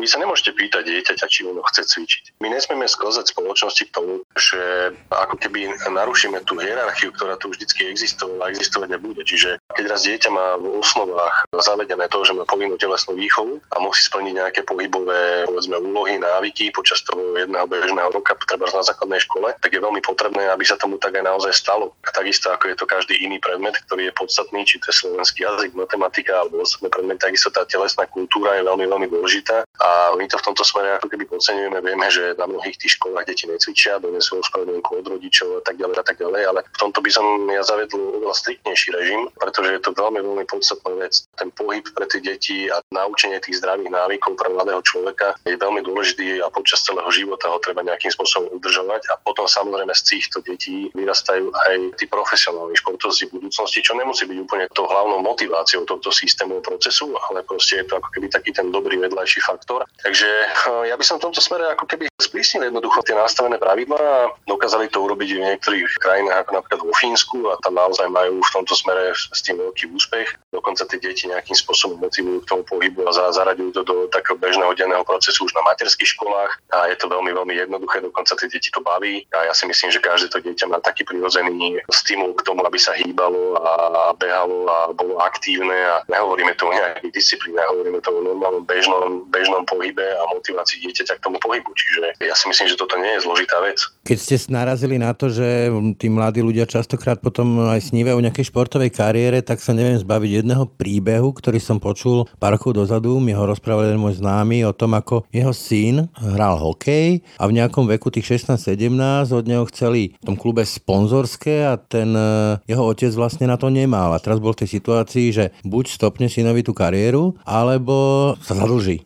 vy 0.00 0.08
sa 0.08 0.18
nemôžete 0.18 0.56
pýtať 0.56 0.82
dieťaťa, 0.88 1.26
či 1.28 1.44
ono 1.44 1.60
chce 1.68 1.84
cvičiť. 1.84 2.40
My 2.40 2.48
nesmieme 2.48 2.88
sklzať 2.88 3.36
spoločnosti 3.36 3.82
k 3.86 3.94
tomu, 3.94 4.24
že 4.34 4.92
ako 5.12 5.36
keby 5.36 5.68
narušíme 5.92 6.40
tú 6.48 6.56
hierarchiu, 6.56 7.12
ktorá 7.12 7.36
tu 7.36 7.52
vždycky 7.52 7.86
existovala 7.86 8.48
a 8.48 8.50
existovať 8.50 8.88
nebude. 8.96 9.22
Čiže 9.22 9.60
keď 9.76 9.84
raz 9.86 10.08
dieťa 10.08 10.30
má 10.32 10.56
v 10.56 10.80
osnovách 10.80 11.44
zavedené 11.52 12.08
to, 12.08 12.24
že 12.24 12.32
má 12.32 12.48
povinnú 12.48 12.80
telesnú 12.80 13.14
výchovu 13.14 13.60
a 13.70 13.76
musí 13.84 14.02
splniť 14.08 14.34
nejaké 14.40 14.60
pohybové 14.64 15.44
povedzme, 15.44 15.76
úlohy, 15.76 16.16
návyky 16.16 16.72
počas 16.72 17.04
toho 17.04 17.20
jedného 17.36 17.68
bežného 17.68 18.08
roka, 18.10 18.32
treba 18.48 18.66
na 18.72 18.82
základnej 18.82 19.20
škole, 19.20 19.52
tak 19.60 19.70
je 19.70 19.80
veľmi 19.82 20.00
potrebné, 20.00 20.48
aby 20.48 20.64
sa 20.64 20.80
tomu 20.80 20.96
tak 20.96 21.20
aj 21.20 21.24
naozaj 21.28 21.52
stalo. 21.52 21.92
A 22.06 22.10
takisto 22.10 22.48
ako 22.48 22.72
je 22.72 22.76
to 22.78 22.86
každý 22.88 23.14
iný 23.20 23.36
predmet, 23.38 23.76
ktorý 23.86 24.08
je 24.08 24.14
podstatný, 24.16 24.64
či 24.64 24.80
to 24.80 24.88
je 24.90 24.96
slovenský 25.04 25.44
jazyk, 25.44 25.76
matematika 25.76 26.40
alebo 26.40 26.64
ostatné 26.64 26.88
predmety, 26.88 27.20
takisto 27.20 27.52
tá 27.52 27.62
telesná 27.68 28.08
kultúra 28.08 28.56
je 28.58 28.66
veľmi, 28.66 28.86
veľmi 28.88 29.08
dôležitá. 29.12 29.62
A 29.78 29.89
a 29.90 30.14
my 30.14 30.24
to 30.30 30.38
v 30.38 30.46
tomto 30.46 30.62
smere 30.62 31.02
ako 31.02 31.10
keby 31.10 31.26
podceňujeme. 31.26 31.82
Vieme, 31.82 32.06
že 32.06 32.38
na 32.38 32.46
mnohých 32.46 32.78
tých 32.78 32.94
školách 32.98 33.26
deti 33.26 33.50
necvičia, 33.50 33.98
donesú 33.98 34.38
ospravedlnku 34.38 34.90
od 35.02 35.06
rodičov 35.18 35.58
a 35.58 35.62
tak 35.66 35.82
ďalej 35.82 35.96
a 35.98 36.04
tak 36.06 36.16
ďalej, 36.22 36.42
ale 36.46 36.60
v 36.62 36.78
tomto 36.78 36.98
by 37.02 37.10
som 37.10 37.26
ja 37.50 37.62
zavedol 37.66 38.22
oveľa 38.22 38.34
striktnejší 38.38 38.88
režim, 38.94 39.20
pretože 39.34 39.70
je 39.74 39.82
to 39.82 39.90
veľmi, 39.90 40.22
veľmi 40.22 40.44
podstatná 40.46 40.94
vec. 41.02 41.26
Ten 41.34 41.50
pohyb 41.50 41.82
pre 41.90 42.06
tie 42.06 42.22
deti 42.22 42.70
a 42.70 42.78
naučenie 42.94 43.42
tých 43.42 43.58
zdravých 43.58 43.90
návykov 43.90 44.38
pre 44.38 44.48
mladého 44.54 44.80
človeka 44.86 45.34
je 45.42 45.58
veľmi 45.58 45.82
dôležitý 45.82 46.38
a 46.44 46.46
počas 46.54 46.86
celého 46.86 47.10
života 47.10 47.50
ho 47.50 47.58
treba 47.58 47.82
nejakým 47.82 48.14
spôsobom 48.14 48.46
udržovať 48.62 49.10
a 49.10 49.18
potom 49.26 49.50
samozrejme 49.50 49.90
z 49.90 50.02
týchto 50.06 50.38
detí 50.46 50.86
vyrastajú 50.94 51.50
aj 51.50 51.98
tí 51.98 52.06
profesionálni 52.06 52.78
športovci 52.78 53.26
budúcnosti, 53.34 53.82
čo 53.82 53.98
nemusí 53.98 54.28
byť 54.28 54.38
úplne 54.38 54.64
tou 54.70 54.86
hlavnou 54.86 55.18
motiváciou 55.24 55.82
tohto 55.82 56.14
systému 56.14 56.62
procesu, 56.62 57.10
ale 57.30 57.42
proste 57.42 57.82
je 57.82 57.86
to 57.90 57.98
ako 57.98 58.08
keby 58.14 58.30
taký 58.30 58.50
ten 58.54 58.70
dobrý 58.70 59.00
vedľajší 59.00 59.40
faktor 59.42 59.79
neskôr. 59.80 60.02
Takže 60.04 60.28
eh, 60.28 60.82
ja 60.92 60.94
by 60.96 61.04
som 61.04 61.16
v 61.16 61.24
tomto 61.28 61.40
smere 61.40 61.64
ako 61.72 61.84
keby 61.88 62.10
sprísnil 62.20 62.68
jednoducho 62.68 63.00
tie 63.04 63.16
nastavené 63.16 63.56
pravidlá 63.56 64.00
a 64.00 64.28
dokázali 64.44 64.92
to 64.92 65.00
urobiť 65.00 65.28
v 65.34 65.42
niektorých 65.44 65.88
krajinách, 65.98 66.44
ako 66.44 66.50
napríklad 66.60 66.80
vo 66.84 66.94
Fínsku 66.96 67.38
a 67.48 67.56
tam 67.64 67.80
naozaj 67.80 68.06
majú 68.12 68.44
v 68.44 68.52
tomto 68.52 68.74
smere 68.76 69.12
s 69.16 69.40
tým 69.40 69.56
veľký 69.56 69.88
úspech. 69.96 70.28
Dokonca 70.52 70.84
tie 70.84 71.00
deti 71.00 71.26
nejakým 71.26 71.56
spôsobom 71.56 71.96
motivujú 71.98 72.44
k 72.44 72.48
tomu 72.48 72.62
pohybu 72.68 73.08
a 73.08 73.32
zaraďujú 73.32 73.70
to 73.72 73.82
do 73.82 73.96
takého 74.12 74.36
bežného 74.36 74.72
denného 74.76 75.04
procesu 75.04 75.48
už 75.48 75.52
na 75.56 75.64
materských 75.64 76.12
školách 76.16 76.60
a 76.76 76.92
je 76.92 76.96
to 77.00 77.08
veľmi, 77.08 77.32
veľmi 77.32 77.54
jednoduché, 77.56 78.04
dokonca 78.04 78.36
tie 78.36 78.48
deti 78.52 78.68
to 78.68 78.84
baví 78.84 79.24
a 79.32 79.50
ja 79.50 79.54
si 79.56 79.64
myslím, 79.64 79.90
že 79.90 80.04
každé 80.04 80.28
to 80.28 80.38
dieťa 80.44 80.66
má 80.68 80.78
taký 80.84 81.08
prirodzený 81.08 81.80
stimul 81.90 82.36
k 82.36 82.44
tomu, 82.44 82.62
aby 82.66 82.76
sa 82.76 82.92
hýbalo 82.92 83.56
a 83.56 84.12
behalo 84.18 84.68
a 84.68 84.78
bolo 84.92 85.18
aktívne 85.24 85.74
a 85.74 86.04
nehovoríme 86.10 86.52
tu 86.58 86.68
o 86.68 86.74
nejakých 86.74 87.12
disciplínach, 87.14 87.70
hovoríme 87.72 88.00
to 88.04 88.10
o 88.12 88.20
normálnom 88.20 88.64
bežnom, 88.66 89.24
bežnom 89.30 89.64
pohybe 89.70 90.02
a 90.02 90.22
motivácii 90.34 90.82
dieťaťa 90.82 91.14
k 91.18 91.24
tomu 91.24 91.38
pohybu. 91.38 91.70
Čiže 91.70 92.26
ja 92.26 92.34
si 92.34 92.50
myslím, 92.50 92.66
že 92.66 92.80
toto 92.80 92.98
nie 92.98 93.14
je 93.14 93.24
zložitá 93.24 93.62
vec. 93.62 93.78
Keď 94.02 94.18
ste 94.18 94.36
narazili 94.50 94.98
na 94.98 95.14
to, 95.14 95.30
že 95.30 95.70
tí 95.96 96.10
mladí 96.10 96.42
ľudia 96.42 96.66
častokrát 96.66 97.22
potom 97.22 97.70
aj 97.70 97.90
snívajú 97.92 98.18
o 98.18 98.24
nejakej 98.26 98.48
športovej 98.50 98.90
kariére, 98.90 99.38
tak 99.44 99.62
sa 99.62 99.70
neviem 99.76 100.00
zbaviť 100.00 100.42
jedného 100.42 100.66
príbehu, 100.66 101.30
ktorý 101.30 101.62
som 101.62 101.78
počul 101.78 102.26
pár 102.40 102.56
rokov 102.56 102.76
dozadu. 102.76 103.16
Mi 103.22 103.32
ho 103.36 103.46
rozprával 103.46 103.88
jeden 103.88 104.02
môj 104.02 104.18
známy 104.18 104.66
o 104.66 104.74
tom, 104.74 104.96
ako 104.98 105.24
jeho 105.30 105.54
syn 105.54 106.10
hral 106.18 106.58
hokej 106.58 107.22
a 107.38 107.44
v 107.46 107.56
nejakom 107.56 107.86
veku 107.88 108.12
tých 108.12 108.40
16-17 108.42 109.32
od 109.32 109.44
neho 109.46 109.64
chceli 109.70 110.18
v 110.18 110.24
tom 110.26 110.36
klube 110.36 110.66
sponzorské 110.66 111.64
a 111.68 111.80
ten 111.80 112.12
eh, 112.12 112.60
jeho 112.66 112.84
otec 112.84 113.12
vlastne 113.14 113.46
na 113.46 113.56
to 113.56 113.68
nemal. 113.72 114.12
A 114.12 114.22
teraz 114.22 114.42
bol 114.42 114.52
v 114.52 114.66
tej 114.66 114.80
situácii, 114.80 115.26
že 115.30 115.44
buď 115.64 115.84
stopne 115.92 116.26
synovi 116.28 116.64
tú 116.64 116.72
kariéru, 116.76 117.36
alebo 117.44 118.34
sa 118.40 118.56
zadlží. 118.56 119.04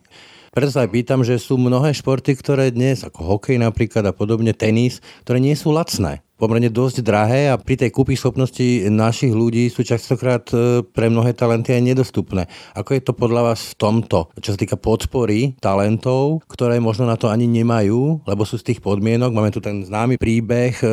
Preto 0.55 0.71
sa 0.71 0.87
aj 0.87 0.89
pýtam, 0.95 1.19
že 1.19 1.35
sú 1.35 1.59
mnohé 1.59 1.91
športy, 1.91 2.31
ktoré 2.39 2.71
dnes, 2.71 3.03
ako 3.03 3.35
hokej 3.35 3.59
napríklad 3.59 4.07
a 4.07 4.15
podobne, 4.15 4.55
tenis, 4.55 5.03
ktoré 5.27 5.43
nie 5.43 5.51
sú 5.51 5.75
lacné 5.75 6.23
pomerne 6.35 6.67
dosť 6.67 7.01
drahé 7.01 7.41
a 7.51 7.55
pri 7.55 7.79
tej 7.79 7.91
kúpy 7.95 8.19
schopnosti 8.19 8.87
našich 8.91 9.31
ľudí 9.31 9.71
sú 9.71 9.87
častokrát 9.87 10.43
e, 10.51 10.83
pre 10.83 11.07
mnohé 11.07 11.31
talenty 11.31 11.71
aj 11.71 11.83
nedostupné. 11.83 12.47
Ako 12.75 12.95
je 12.95 13.01
to 13.03 13.15
podľa 13.15 13.51
vás 13.53 13.71
v 13.71 13.77
tomto, 13.79 14.31
čo 14.39 14.55
sa 14.55 14.59
týka 14.59 14.75
podpory 14.75 15.55
talentov, 15.63 16.43
ktoré 16.51 16.79
možno 16.83 17.07
na 17.07 17.15
to 17.15 17.31
ani 17.31 17.47
nemajú, 17.47 18.23
lebo 18.27 18.43
sú 18.43 18.59
z 18.59 18.73
tých 18.73 18.79
podmienok. 18.83 19.31
Máme 19.31 19.51
tu 19.55 19.63
ten 19.63 19.87
známy 19.87 20.19
príbeh 20.19 20.75
e, 20.83 20.87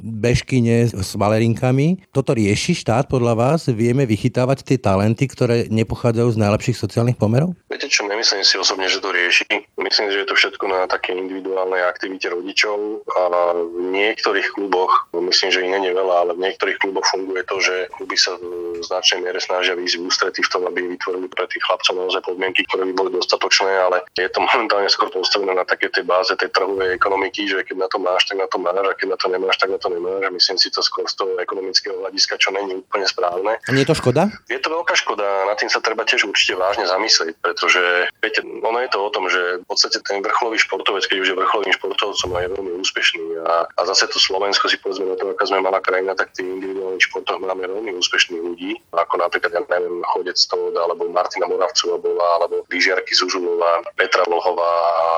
bežkyne 0.00 0.92
s 0.92 1.16
balerinkami. 1.16 2.12
Toto 2.12 2.36
rieši 2.36 2.76
štát 2.76 3.08
podľa 3.08 3.34
vás? 3.36 3.60
Vieme 3.72 4.04
vychytávať 4.04 4.64
tie 4.64 4.78
talenty, 4.78 5.24
ktoré 5.24 5.72
nepochádzajú 5.72 6.28
z 6.36 6.40
najlepších 6.40 6.76
sociálnych 6.76 7.16
pomerov? 7.16 7.56
Viete 7.72 7.88
čo, 7.88 8.04
nemyslím 8.04 8.44
si 8.44 8.60
osobne, 8.60 8.86
že 8.92 9.00
to 9.00 9.08
rieši. 9.08 9.48
Myslím, 9.80 10.12
že 10.12 10.22
je 10.22 10.28
to 10.28 10.36
všetko 10.36 10.64
na 10.68 10.84
také 10.86 11.16
individuálnej 11.16 11.82
aktivite 11.84 12.28
rodičov 12.30 13.06
a 13.08 13.20
v 13.56 13.92
niektorých 13.92 14.48
kluboch 14.54 14.81
kluboch, 14.82 15.06
myslím, 15.30 15.50
že 15.54 15.60
iné 15.62 15.78
neveľa, 15.78 16.14
ale 16.26 16.32
v 16.34 16.42
niektorých 16.50 16.78
kluboch 16.82 17.06
funguje 17.06 17.42
to, 17.46 17.56
že 17.62 17.74
kluby 17.94 18.16
sa 18.18 18.34
v 18.38 18.82
značnej 18.82 19.22
miere 19.22 19.38
snažia 19.38 19.78
výjsť 19.78 19.96
v 19.98 20.06
ústretí 20.10 20.40
v 20.42 20.50
tom, 20.50 20.62
aby 20.66 20.82
vytvorili 20.82 21.26
pre 21.30 21.46
tých 21.46 21.62
chlapcov 21.62 21.94
naozaj 21.94 22.22
podmienky, 22.26 22.66
ktoré 22.66 22.82
by 22.90 22.94
boli 22.98 23.10
dostatočné, 23.14 23.70
ale 23.70 24.02
je 24.18 24.26
to 24.26 24.42
momentálne 24.42 24.90
skôr 24.90 25.08
postavené 25.14 25.54
na 25.54 25.62
také 25.62 25.86
tej 25.88 26.02
báze 26.02 26.34
tej 26.34 26.50
trhovej 26.50 26.98
ekonomiky, 26.98 27.46
že 27.46 27.62
keď 27.62 27.86
na 27.86 27.88
to 27.88 27.98
máš, 28.02 28.26
tak 28.26 28.42
na 28.42 28.48
to 28.50 28.58
máš 28.58 28.82
a 28.82 28.94
keď 28.98 29.06
na 29.14 29.18
to 29.18 29.26
nemáš, 29.30 29.56
tak 29.58 29.70
na 29.70 29.78
to 29.78 29.88
nemáš. 29.92 30.22
Myslím 30.32 30.58
si 30.58 30.68
to 30.74 30.80
skôr 30.82 31.06
z 31.06 31.14
toho 31.14 31.38
ekonomického 31.38 31.94
hľadiska, 32.02 32.40
čo 32.42 32.50
není 32.50 32.82
úplne 32.82 33.06
správne. 33.06 33.52
A 33.62 33.70
nie 33.70 33.86
je 33.86 33.90
to 33.94 33.98
škoda? 33.98 34.32
Je 34.50 34.58
to 34.58 34.72
veľká 34.72 34.94
škoda 34.98 35.22
a 35.22 35.46
nad 35.46 35.56
tým 35.60 35.70
sa 35.70 35.78
treba 35.78 36.02
tiež 36.02 36.26
určite 36.26 36.58
vážne 36.58 36.88
zamyslieť, 36.88 37.38
pretože 37.38 38.10
viete, 38.18 38.40
ono 38.42 38.78
je 38.82 38.90
to 38.90 38.98
o 38.98 39.12
tom, 39.12 39.30
že 39.30 39.62
v 39.62 39.66
podstate 39.68 40.02
ten 40.02 40.24
vrcholový 40.24 40.58
športovec, 40.58 41.04
keď 41.06 41.18
už 41.22 41.28
je 41.30 41.38
vrcholovým 41.38 41.74
športovcom 41.76 42.30
a 42.34 42.38
je 42.42 42.48
veľmi 42.56 42.72
úspešný 42.82 43.24
a, 43.44 43.54
a 43.68 43.80
zase 43.86 44.08
to 44.10 44.18
Slovensko 44.18 44.71
si 44.72 44.80
povedzme 44.80 45.12
na 45.12 45.16
to, 45.20 45.28
aká 45.28 45.44
sme 45.44 45.60
malá 45.60 45.84
krajina, 45.84 46.16
tak 46.16 46.32
tých 46.32 46.48
individuálnych 46.48 47.04
športoch 47.04 47.36
máme 47.44 47.68
veľmi 47.68 47.92
úspešných 48.00 48.40
ľudí 48.40 48.72
ako 48.92 49.20
napríklad, 49.20 49.52
ja 49.52 49.60
neviem, 49.68 50.04
Chodec 50.12 50.36
Stod, 50.36 50.76
alebo 50.76 51.08
Martina 51.08 51.48
Moravcová, 51.48 51.96
alebo 52.40 52.64
lyžiarky 52.68 53.12
Zužulová, 53.12 53.84
Petra 53.96 54.24
Vlhová, 54.28 54.72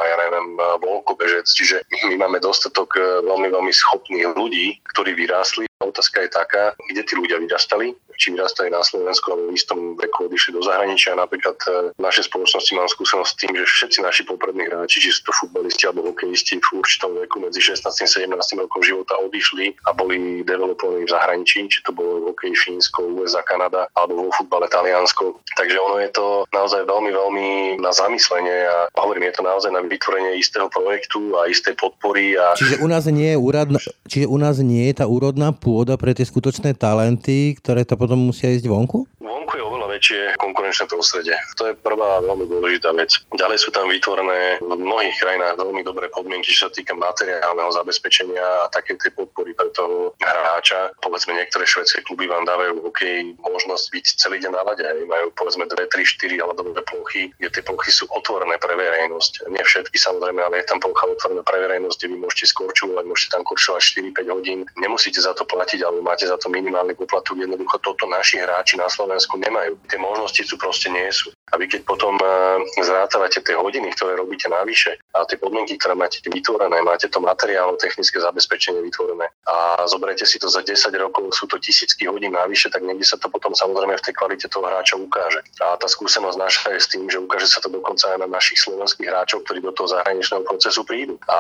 ja 0.06 0.16
neviem, 0.26 0.58
Volko 0.78 1.18
Bežec. 1.18 1.46
Čiže 1.46 1.82
my 2.10 2.26
máme 2.26 2.38
dostatok 2.38 2.98
e, 2.98 3.22
veľmi, 3.22 3.50
veľmi 3.50 3.72
schopných 3.74 4.34
ľudí, 4.34 4.78
ktorí 4.94 5.14
vyrástli 5.14 5.66
Otázka 5.84 6.24
je 6.24 6.30
taká, 6.32 6.72
kde 6.88 7.02
tí 7.04 7.12
ľudia 7.12 7.36
vyrastali, 7.36 7.92
či 8.18 8.34
vyrastali 8.34 8.70
na 8.70 8.82
Slovensku 8.82 9.32
alebo 9.32 9.50
v 9.50 9.56
istom 9.56 9.78
veku 9.98 10.26
odišli 10.30 10.56
do 10.56 10.62
zahraničia. 10.62 11.18
Napríklad 11.18 11.58
e, 11.66 11.94
v 11.94 12.00
našej 12.02 12.30
spoločnosti 12.30 12.72
mám 12.74 12.88
skúsenosť 12.90 13.30
s 13.30 13.38
tým, 13.40 13.52
že 13.54 13.64
všetci 13.64 13.98
naši 14.02 14.22
poprední 14.26 14.66
hráči, 14.68 15.02
či 15.02 15.10
sú 15.10 15.28
to 15.28 15.32
futbalisti 15.34 15.84
alebo 15.88 16.10
hokejisti 16.10 16.60
v 16.60 16.68
určitom 16.80 17.14
veku 17.18 17.42
medzi 17.42 17.60
16 17.60 17.86
a 17.86 18.06
17 18.06 18.30
rokom 18.62 18.82
života 18.82 19.14
odišli 19.22 19.74
a 19.86 19.96
boli 19.96 20.42
developovaní 20.46 21.06
v 21.06 21.12
zahraničí, 21.12 21.66
či 21.68 21.78
to 21.82 21.90
bolo 21.90 22.30
hokej 22.32 22.54
Fínsko, 22.54 23.04
USA, 23.20 23.44
Kanada 23.44 23.86
alebo 23.94 24.28
vo 24.28 24.32
futbale 24.34 24.66
Taliansko. 24.70 25.38
Takže 25.54 25.76
ono 25.78 25.96
je 26.02 26.10
to 26.10 26.26
naozaj 26.50 26.82
veľmi, 26.86 27.10
veľmi 27.10 27.48
na 27.78 27.90
zamyslenie 27.94 28.66
a 28.66 28.88
hovorím, 28.98 29.30
je 29.30 29.34
to 29.38 29.42
naozaj 29.42 29.70
na 29.70 29.80
vytvorenie 29.84 30.38
istého 30.38 30.66
projektu 30.70 31.36
a 31.38 31.46
istej 31.46 31.76
podpory. 31.78 32.34
A... 32.34 32.54
Čiže 32.58 32.82
u 32.82 32.88
nás 32.88 33.06
nie 33.06 33.34
je, 33.34 33.38
úradna, 33.38 33.78
čiže 34.08 34.26
u 34.26 34.38
nás 34.40 34.58
nie 34.58 34.90
je 34.90 34.94
tá 35.02 35.06
úrodná 35.06 35.52
pôda 35.54 35.94
pre 36.00 36.16
tie 36.16 36.26
skutočné 36.26 36.74
talenty, 36.74 37.54
ktoré 37.58 37.86
to 37.86 37.94
potom 38.04 38.20
musia 38.28 38.52
ísť 38.52 38.68
vonku? 38.68 39.08
Väčšie 39.94 40.34
konkurenčné 40.42 40.90
prostredie. 40.90 41.38
To 41.54 41.70
je 41.70 41.78
prvá 41.78 42.18
veľmi 42.18 42.50
dôležitá 42.50 42.90
vec. 42.98 43.14
Ďalej 43.30 43.62
sú 43.62 43.70
tam 43.70 43.86
vytvorené 43.86 44.58
v 44.58 44.74
mnohých 44.74 45.14
krajinách 45.22 45.54
veľmi 45.54 45.86
dobré 45.86 46.10
podmienky, 46.10 46.50
čo 46.50 46.66
sa 46.66 46.74
týka 46.74 46.98
materiálneho 46.98 47.70
zabezpečenia 47.70 48.66
a 48.66 48.70
také 48.74 48.98
tie 48.98 49.14
podpory 49.14 49.54
pre 49.54 49.70
toho 49.70 50.10
hráča. 50.18 50.90
Povedzme, 50.98 51.38
niektoré 51.38 51.62
švedské 51.62 52.02
kluby 52.02 52.26
vám 52.26 52.42
dávajú 52.42 52.82
hokej 52.90 53.38
možnosť 53.38 53.84
byť 53.94 54.06
celý 54.18 54.42
deň 54.42 54.50
na 54.50 54.62
lade. 54.66 54.82
Majú 54.82 55.26
povedzme 55.38 55.62
2, 55.70 55.86
3, 55.86 55.86
4 55.86 56.42
alebo 56.42 56.66
dve 56.66 56.82
plochy, 56.82 57.30
kde 57.38 57.48
tie 57.54 57.62
plochy 57.62 57.94
sú 57.94 58.10
otvorené 58.10 58.58
pre 58.58 58.74
verejnosť. 58.74 59.46
Nie 59.54 59.62
všetky 59.62 59.94
samozrejme, 59.94 60.42
ale 60.42 60.58
je 60.58 60.74
tam 60.74 60.82
plocha 60.82 61.06
otvorená 61.06 61.46
pre 61.46 61.62
verejnosť, 61.70 61.96
kde 62.02 62.08
vy 62.10 62.16
môžete 62.18 62.50
skorčovať, 62.50 63.04
môžete 63.06 63.30
tam 63.30 63.46
korčovať 63.46 64.10
4-5 64.10 64.34
hodín. 64.34 64.66
Nemusíte 64.74 65.22
za 65.22 65.38
to 65.38 65.46
platiť 65.46 65.86
alebo 65.86 66.02
máte 66.02 66.26
za 66.26 66.34
to 66.34 66.50
minimálny 66.50 66.98
poplatok. 66.98 67.38
Jednoducho 67.38 67.78
toto 67.78 68.10
naši 68.10 68.42
hráči 68.42 68.74
na 68.74 68.90
Slovensku 68.90 69.38
nemajú. 69.38 69.78
Tie 69.88 69.98
možnosti 70.00 70.42
tu 70.44 70.56
proste 70.56 70.88
nie 70.88 71.06
sú. 71.12 71.30
A 71.52 71.60
vy 71.60 71.70
keď 71.70 71.86
potom 71.86 72.16
eh, 72.18 72.60
zrátavate 72.82 73.44
tie 73.44 73.54
hodiny, 73.54 73.94
ktoré 73.94 74.18
robíte 74.18 74.50
navyše 74.50 74.98
a 75.14 75.22
tie 75.28 75.38
podmienky, 75.38 75.78
ktoré 75.78 75.94
máte 75.94 76.18
vytvorené, 76.24 76.82
máte 76.82 77.06
to 77.06 77.22
materiálno 77.22 77.78
technické 77.78 78.18
zabezpečenie 78.18 78.80
vytvorené 78.82 79.30
a 79.46 79.86
zoberete 79.86 80.24
si 80.26 80.40
to 80.40 80.48
za 80.48 80.64
10 80.64 80.90
rokov, 80.98 81.30
sú 81.36 81.46
to 81.46 81.60
tisícky 81.60 82.08
hodín 82.08 82.32
navyše, 82.34 82.72
tak 82.72 82.82
niekde 82.82 83.04
sa 83.06 83.20
to 83.20 83.28
potom 83.28 83.52
samozrejme 83.52 83.94
v 83.94 84.04
tej 84.04 84.14
kvalite 84.16 84.46
toho 84.48 84.66
hráča 84.66 84.96
ukáže. 84.98 85.44
A 85.60 85.76
tá 85.78 85.86
skúsenosť 85.86 86.38
naša 86.40 86.68
je 86.74 86.80
s 86.80 86.88
tým, 86.90 87.06
že 87.06 87.20
ukáže 87.20 87.46
sa 87.46 87.60
to 87.60 87.68
dokonca 87.68 88.08
aj 88.16 88.18
na 88.24 88.28
našich 88.28 88.58
slovenských 88.64 89.06
hráčov, 89.06 89.44
ktorí 89.44 89.62
do 89.62 89.70
toho 89.76 89.92
zahraničného 89.92 90.42
procesu 90.42 90.82
prídu. 90.82 91.20
A 91.28 91.38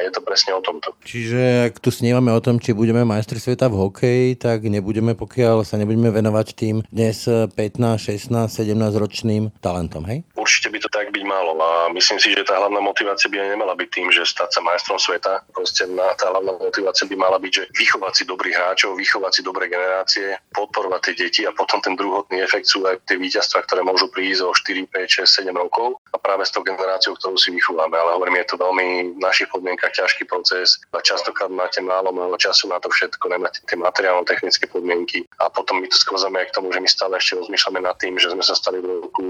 je 0.00 0.10
to 0.14 0.20
presne 0.22 0.54
o 0.54 0.62
tomto. 0.62 0.94
Čiže 1.04 1.70
ak 1.72 1.82
tu 1.82 1.90
snívame 1.90 2.30
o 2.32 2.40
tom, 2.40 2.62
či 2.62 2.72
budeme 2.72 3.02
majstri 3.02 3.42
sveta 3.42 3.66
v 3.68 3.78
hokeji, 3.88 4.28
tak 4.38 4.64
nebudeme, 4.64 5.18
pokiaľ 5.18 5.66
sa 5.66 5.76
nebudeme 5.76 6.08
venovať 6.14 6.46
tým 6.54 6.76
dnes 6.88 7.26
15, 7.64 8.28
16, 8.28 8.60
17 8.60 8.76
ročným 9.00 9.48
talentom, 9.64 10.04
hej? 10.04 10.20
Určite 10.36 10.68
by 10.68 10.78
to 10.84 10.92
tak 10.92 11.08
byť 11.08 11.24
malo 11.24 11.56
a 11.56 11.88
myslím 11.96 12.20
si, 12.20 12.36
že 12.36 12.44
tá 12.44 12.60
hlavná 12.60 12.76
motivácia 12.84 13.32
by 13.32 13.56
nemala 13.56 13.72
byť 13.72 13.88
tým, 13.88 14.12
že 14.12 14.28
stať 14.28 14.52
sa 14.52 14.60
majstrom 14.60 15.00
sveta. 15.00 15.40
Proste 15.56 15.88
tá 16.20 16.26
hlavná 16.28 16.60
motivácia 16.60 17.08
by 17.08 17.16
mala 17.16 17.40
byť, 17.40 17.52
že 17.56 17.64
vychovať 17.72 18.12
si 18.12 18.22
dobrých 18.28 18.56
hráčov, 18.60 19.00
vychovať 19.00 19.32
si 19.32 19.40
dobré 19.40 19.72
generácie, 19.72 20.36
podporovať 20.52 21.00
tie 21.08 21.14
deti 21.24 21.42
a 21.48 21.56
potom 21.56 21.80
ten 21.80 21.96
druhotný 21.96 22.44
efekt 22.44 22.68
sú 22.68 22.84
aj 22.84 23.00
tie 23.08 23.16
víťazstva, 23.16 23.64
ktoré 23.64 23.80
môžu 23.80 24.12
prísť 24.12 24.44
o 24.44 24.52
4, 24.52 24.84
5, 24.92 25.24
6, 25.24 25.48
7 25.48 25.56
rokov 25.56 25.96
a 26.12 26.20
práve 26.20 26.44
s 26.44 26.52
tou 26.52 26.60
generáciou, 26.60 27.16
ktorú 27.16 27.40
si 27.40 27.48
vychováme. 27.48 27.96
Ale 27.96 28.20
hovorím, 28.20 28.44
je 28.44 28.52
to 28.52 28.60
veľmi 28.60 29.16
v 29.16 29.20
našich 29.24 29.48
podmienkach 29.48 29.96
ťažký 29.96 30.28
proces 30.28 30.84
a 30.92 31.00
častokrát 31.00 31.48
máte 31.48 31.80
málo, 31.80 32.12
málo 32.12 32.36
času 32.36 32.68
na 32.68 32.76
to 32.76 32.92
všetko, 32.92 33.32
nemáte 33.32 33.64
tie 33.64 33.80
materiálno-technické 33.80 34.68
podmienky 34.68 35.24
a 35.40 35.48
potom 35.48 35.80
my 35.80 35.88
to 35.88 35.96
skvozame 35.96 36.44
aj 36.44 36.52
k 36.52 36.56
tomu, 36.60 36.68
že 36.68 36.84
my 36.84 36.88
stále 36.92 37.16
ešte 37.16 37.40
rozmýšľame 37.40 37.53
nad 37.84 37.96
tým, 38.00 38.16
že 38.16 38.32
sme 38.32 38.42
sa 38.42 38.56
stali 38.56 38.80
v 38.80 39.04
roku 39.04 39.22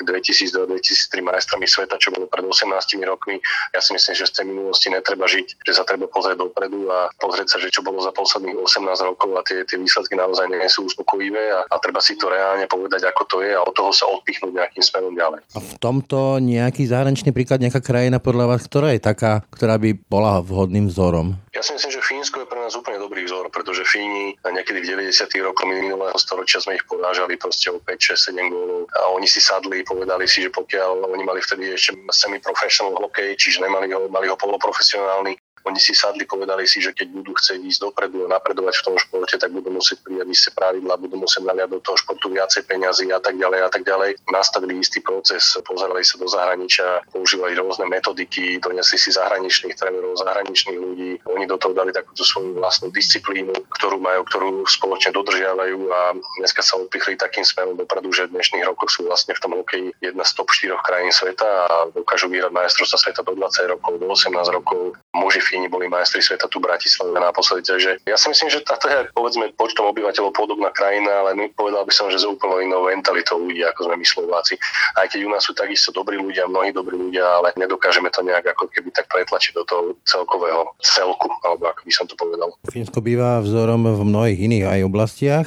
2000-2003 0.00 1.22
majstrami 1.22 1.66
sveta, 1.68 2.00
čo 2.00 2.14
bolo 2.14 2.26
pred 2.30 2.44
18 2.44 2.68
rokmi. 3.04 3.38
Ja 3.74 3.80
si 3.84 3.92
myslím, 3.92 4.14
že 4.14 4.26
z 4.28 4.32
tej 4.40 4.44
minulosti 4.48 4.88
netreba 4.88 5.28
žiť, 5.28 5.62
že 5.62 5.72
sa 5.76 5.84
treba 5.84 6.08
pozrieť 6.08 6.40
dopredu 6.40 6.88
a 6.88 7.12
pozrieť 7.20 7.54
sa, 7.54 7.56
že 7.60 7.72
čo 7.72 7.84
bolo 7.84 8.00
za 8.00 8.14
posledných 8.14 8.56
18 8.56 9.10
rokov 9.14 9.30
a 9.36 9.42
tie, 9.44 9.62
tie 9.68 9.76
výsledky 9.76 10.16
naozaj 10.16 10.48
nie 10.48 10.68
sú 10.70 10.88
uspokojivé 10.88 11.52
a, 11.52 11.60
a 11.68 11.74
treba 11.82 12.00
si 12.00 12.16
to 12.16 12.32
reálne 12.32 12.64
povedať, 12.70 13.04
ako 13.06 13.22
to 13.28 13.36
je 13.44 13.52
a 13.52 13.60
od 13.60 13.74
toho 13.74 13.92
sa 13.92 14.08
odpichnúť 14.08 14.52
nejakým 14.54 14.84
smerom 14.84 15.12
ďalej. 15.14 15.40
A 15.54 15.58
v 15.60 15.72
tomto 15.78 16.38
nejaký 16.42 16.88
zahraničný 16.88 17.30
príklad, 17.34 17.62
nejaká 17.62 17.82
krajina 17.84 18.18
podľa 18.22 18.56
vás, 18.56 18.60
ktorá 18.64 18.94
je 18.94 19.00
taká, 19.02 19.44
ktorá 19.52 19.76
by 19.76 19.94
bola 20.08 20.40
vhodným 20.42 20.88
vzorom? 20.88 21.36
Ja 21.58 21.66
si 21.66 21.74
myslím, 21.74 21.90
že 21.90 22.06
Fínsko 22.06 22.46
je 22.46 22.46
pre 22.46 22.62
nás 22.62 22.78
úplne 22.78 23.02
dobrý 23.02 23.17
vzor, 23.28 23.52
pretože 23.52 23.84
Fíni 23.84 24.32
niekedy 24.40 24.80
v 24.80 25.04
90. 25.04 25.28
rokoch 25.44 25.68
minulého 25.68 26.16
storočia 26.16 26.64
sme 26.64 26.80
ich 26.80 26.84
porážali 26.88 27.36
proste 27.36 27.68
o 27.68 27.76
5, 27.76 28.16
6, 28.16 28.32
7 28.32 28.48
gólov 28.48 28.88
a 28.96 29.12
oni 29.12 29.28
si 29.28 29.44
sadli, 29.44 29.84
povedali 29.84 30.24
si, 30.24 30.48
že 30.48 30.50
pokiaľ 30.50 31.12
oni 31.12 31.22
mali 31.28 31.44
vtedy 31.44 31.76
ešte 31.76 31.92
semi-professional 32.08 32.96
hokej, 32.96 33.36
čiže 33.36 33.60
nemali 33.60 33.92
ho, 33.92 34.08
mali 34.08 34.32
ho 34.32 34.36
poloprofesionálny, 34.40 35.36
oni 35.64 35.80
si 35.80 35.92
sadli, 35.96 36.28
povedali 36.28 36.64
si, 36.68 36.78
že 36.78 36.94
keď 36.94 37.08
budú 37.10 37.32
chcieť 37.34 37.60
ísť 37.64 37.80
dopredu 37.82 38.26
a 38.26 38.38
napredovať 38.38 38.74
v 38.78 38.84
tom 38.86 38.96
športe, 38.98 39.36
tak 39.38 39.50
budú 39.50 39.72
musieť 39.74 40.02
prijať 40.06 40.28
isté 40.30 40.48
pravidla, 40.54 41.00
budú 41.00 41.16
musieť 41.18 41.42
naliať 41.48 41.70
do 41.74 41.80
toho 41.82 41.96
športu 41.98 42.26
viacej 42.30 42.62
peňazí 42.68 43.10
a 43.10 43.20
tak 43.20 43.34
ďalej 43.38 43.60
a 43.64 43.70
tak 43.70 43.82
ďalej. 43.82 44.10
Nastavili 44.30 44.78
istý 44.78 45.00
proces, 45.00 45.56
pozerali 45.64 46.04
sa 46.04 46.16
do 46.20 46.28
zahraničia, 46.28 47.02
používali 47.10 47.58
rôzne 47.58 47.88
metodiky, 47.90 48.60
donesli 48.62 48.98
si 49.00 49.10
zahraničných 49.14 49.74
trénerov, 49.74 50.20
zahraničných 50.20 50.78
ľudí. 50.78 51.10
Oni 51.30 51.44
do 51.48 51.56
toho 51.56 51.74
dali 51.74 51.90
takúto 51.90 52.22
svoju 52.22 52.58
vlastnú 52.58 52.92
disciplínu, 52.92 53.54
ktorú 53.78 53.98
majú, 53.98 54.22
ktorú 54.28 54.48
spoločne 54.68 55.14
dodržiavajú 55.14 55.78
a 55.90 56.00
dneska 56.42 56.60
sa 56.62 56.76
odpichli 56.76 57.16
takým 57.16 57.46
smerom 57.46 57.78
dopredu, 57.78 58.12
že 58.12 58.28
v 58.28 58.38
dnešných 58.38 58.66
rokoch 58.68 58.90
sú 58.92 59.06
vlastne 59.06 59.34
v 59.34 59.42
tom 59.42 59.52
hokeji 59.56 59.94
jedna 60.02 60.24
z 60.24 60.32
top 60.36 60.50
4 60.50 60.76
krajín 60.84 61.12
sveta 61.12 61.46
a 61.46 61.88
dokážu 61.92 62.28
vyhrať 62.28 62.52
majstrovstva 62.52 62.98
sveta 62.98 63.20
do 63.24 63.32
20 63.34 63.72
rokov, 63.72 63.92
do 63.98 64.06
18 64.06 64.56
rokov. 64.56 64.80
Muži 65.16 65.40
Fíni 65.48 65.72
boli 65.72 65.88
majstri 65.88 66.20
sveta 66.20 66.44
tu 66.52 66.60
v 66.60 66.68
Bratislave 66.68 67.16
naposledy. 67.16 67.64
Takže 67.64 67.90
ja 68.04 68.16
si 68.20 68.26
myslím, 68.28 68.52
že 68.52 68.60
táto 68.60 68.84
je 68.92 69.08
povedzme 69.16 69.48
počtom 69.56 69.88
obyvateľov 69.88 70.36
podobná 70.36 70.68
krajina, 70.76 71.24
ale 71.24 71.32
my 71.32 71.48
povedal 71.56 71.88
by 71.88 71.92
som, 71.96 72.12
že 72.12 72.20
s 72.20 72.28
úplnou 72.28 72.60
inou 72.60 72.84
mentalitou 72.84 73.40
ľudí, 73.40 73.64
ako 73.64 73.88
sme 73.88 73.96
my 73.96 74.04
Slováci. 74.04 74.60
Aj 75.00 75.08
keď 75.08 75.24
u 75.24 75.32
nás 75.32 75.40
sú 75.40 75.56
takisto 75.56 75.88
dobrí 75.88 76.20
ľudia, 76.20 76.44
mnohí 76.44 76.76
dobrí 76.76 77.00
ľudia, 77.00 77.24
ale 77.24 77.56
nedokážeme 77.56 78.12
to 78.12 78.20
nejak 78.20 78.44
ako 78.52 78.68
keby 78.68 78.92
tak 78.92 79.08
pretlačiť 79.08 79.56
do 79.56 79.64
toho 79.64 79.82
celkového 80.04 80.68
celku, 80.84 81.32
alebo 81.40 81.64
ako 81.72 81.80
by 81.88 81.92
som 81.96 82.04
to 82.04 82.14
povedal. 82.20 82.52
Fínsko 82.68 83.00
býva 83.00 83.40
vzorom 83.40 83.88
v 83.88 84.02
mnohých 84.04 84.38
iných 84.44 84.64
aj 84.68 84.80
oblastiach. 84.84 85.46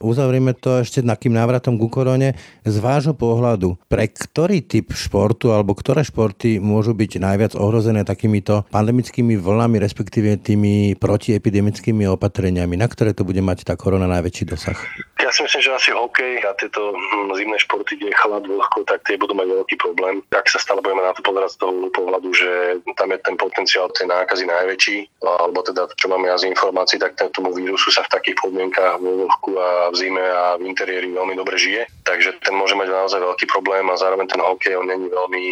Uzavrieme 0.00 0.56
to 0.56 0.80
ešte 0.80 1.04
takým 1.04 1.36
návratom 1.36 1.76
ku 1.76 1.92
korone. 1.92 2.34
Z 2.64 2.76
vášho 2.78 3.12
pohľadu, 3.12 3.76
pre 3.90 4.08
ktorý 4.08 4.64
typ 4.64 4.94
športu 4.94 5.50
alebo 5.52 5.74
ktoré 5.74 6.06
športy 6.06 6.62
môžu 6.62 6.94
byť 6.94 7.18
najviac 7.18 7.52
ohrozené 7.58 8.06
takýmito 8.06 8.64
pandemickými 8.70 9.34
vlnami, 9.42 9.82
respektíve 9.82 10.38
tými 10.38 10.94
protiepidemickými 10.96 12.06
opatreniami, 12.06 12.78
na 12.78 12.86
ktoré 12.86 13.12
to 13.12 13.26
bude 13.26 13.42
mať 13.42 13.66
tá 13.66 13.74
korona 13.74 14.06
najväčší 14.06 14.44
dosah? 14.46 14.78
Ja 15.18 15.30
si 15.30 15.42
myslím, 15.46 15.62
že 15.62 15.70
asi 15.74 15.90
hokej 15.94 16.42
a 16.46 16.50
tieto 16.58 16.94
hm, 16.94 17.30
zimné 17.34 17.58
športy, 17.58 17.98
kde 17.98 18.10
je 18.10 18.20
chlad, 18.22 18.42
vlhko, 18.42 18.82
tak 18.86 19.06
tie 19.06 19.18
budú 19.18 19.34
mať 19.38 19.48
veľký 19.54 19.76
problém. 19.78 20.22
Ak 20.34 20.46
sa 20.46 20.58
stále 20.58 20.82
budeme 20.82 21.02
na 21.02 21.14
to 21.14 21.22
pozerať 21.22 21.54
z 21.54 21.58
toho 21.62 21.72
pohľadu, 21.94 22.28
že 22.34 22.50
tam 22.98 23.10
je 23.10 23.18
ten 23.22 23.36
potenciál 23.38 23.86
tej 23.94 24.10
nákazy 24.10 24.44
najväčší, 24.46 24.96
alebo 25.22 25.62
teda 25.62 25.90
čo 25.94 26.06
máme 26.10 26.26
ja 26.26 26.36
z 26.38 26.50
informácií, 26.50 26.98
tak 26.98 27.18
tomu 27.30 27.54
vírusu 27.54 27.90
sa 27.94 28.02
v 28.06 28.12
takých 28.18 28.36
podmienkach 28.42 28.98
vo 28.98 29.26
vlhku 29.26 29.50
a 29.58 29.70
v 29.90 29.96
zime 29.98 30.22
a 30.22 30.58
v 30.58 30.66
interiéri 30.66 31.10
veľmi 31.10 31.34
dobre 31.38 31.58
žije. 31.58 31.86
Takže 32.02 32.42
ten 32.42 32.54
môže 32.54 32.74
mať 32.74 32.90
naozaj 32.90 33.20
veľký 33.22 33.46
problém 33.50 33.86
a 33.90 33.98
zároveň 33.98 34.26
ten 34.26 34.42
hokej 34.42 34.74
on 34.78 34.86
není 34.90 35.06
veľmi 35.06 35.42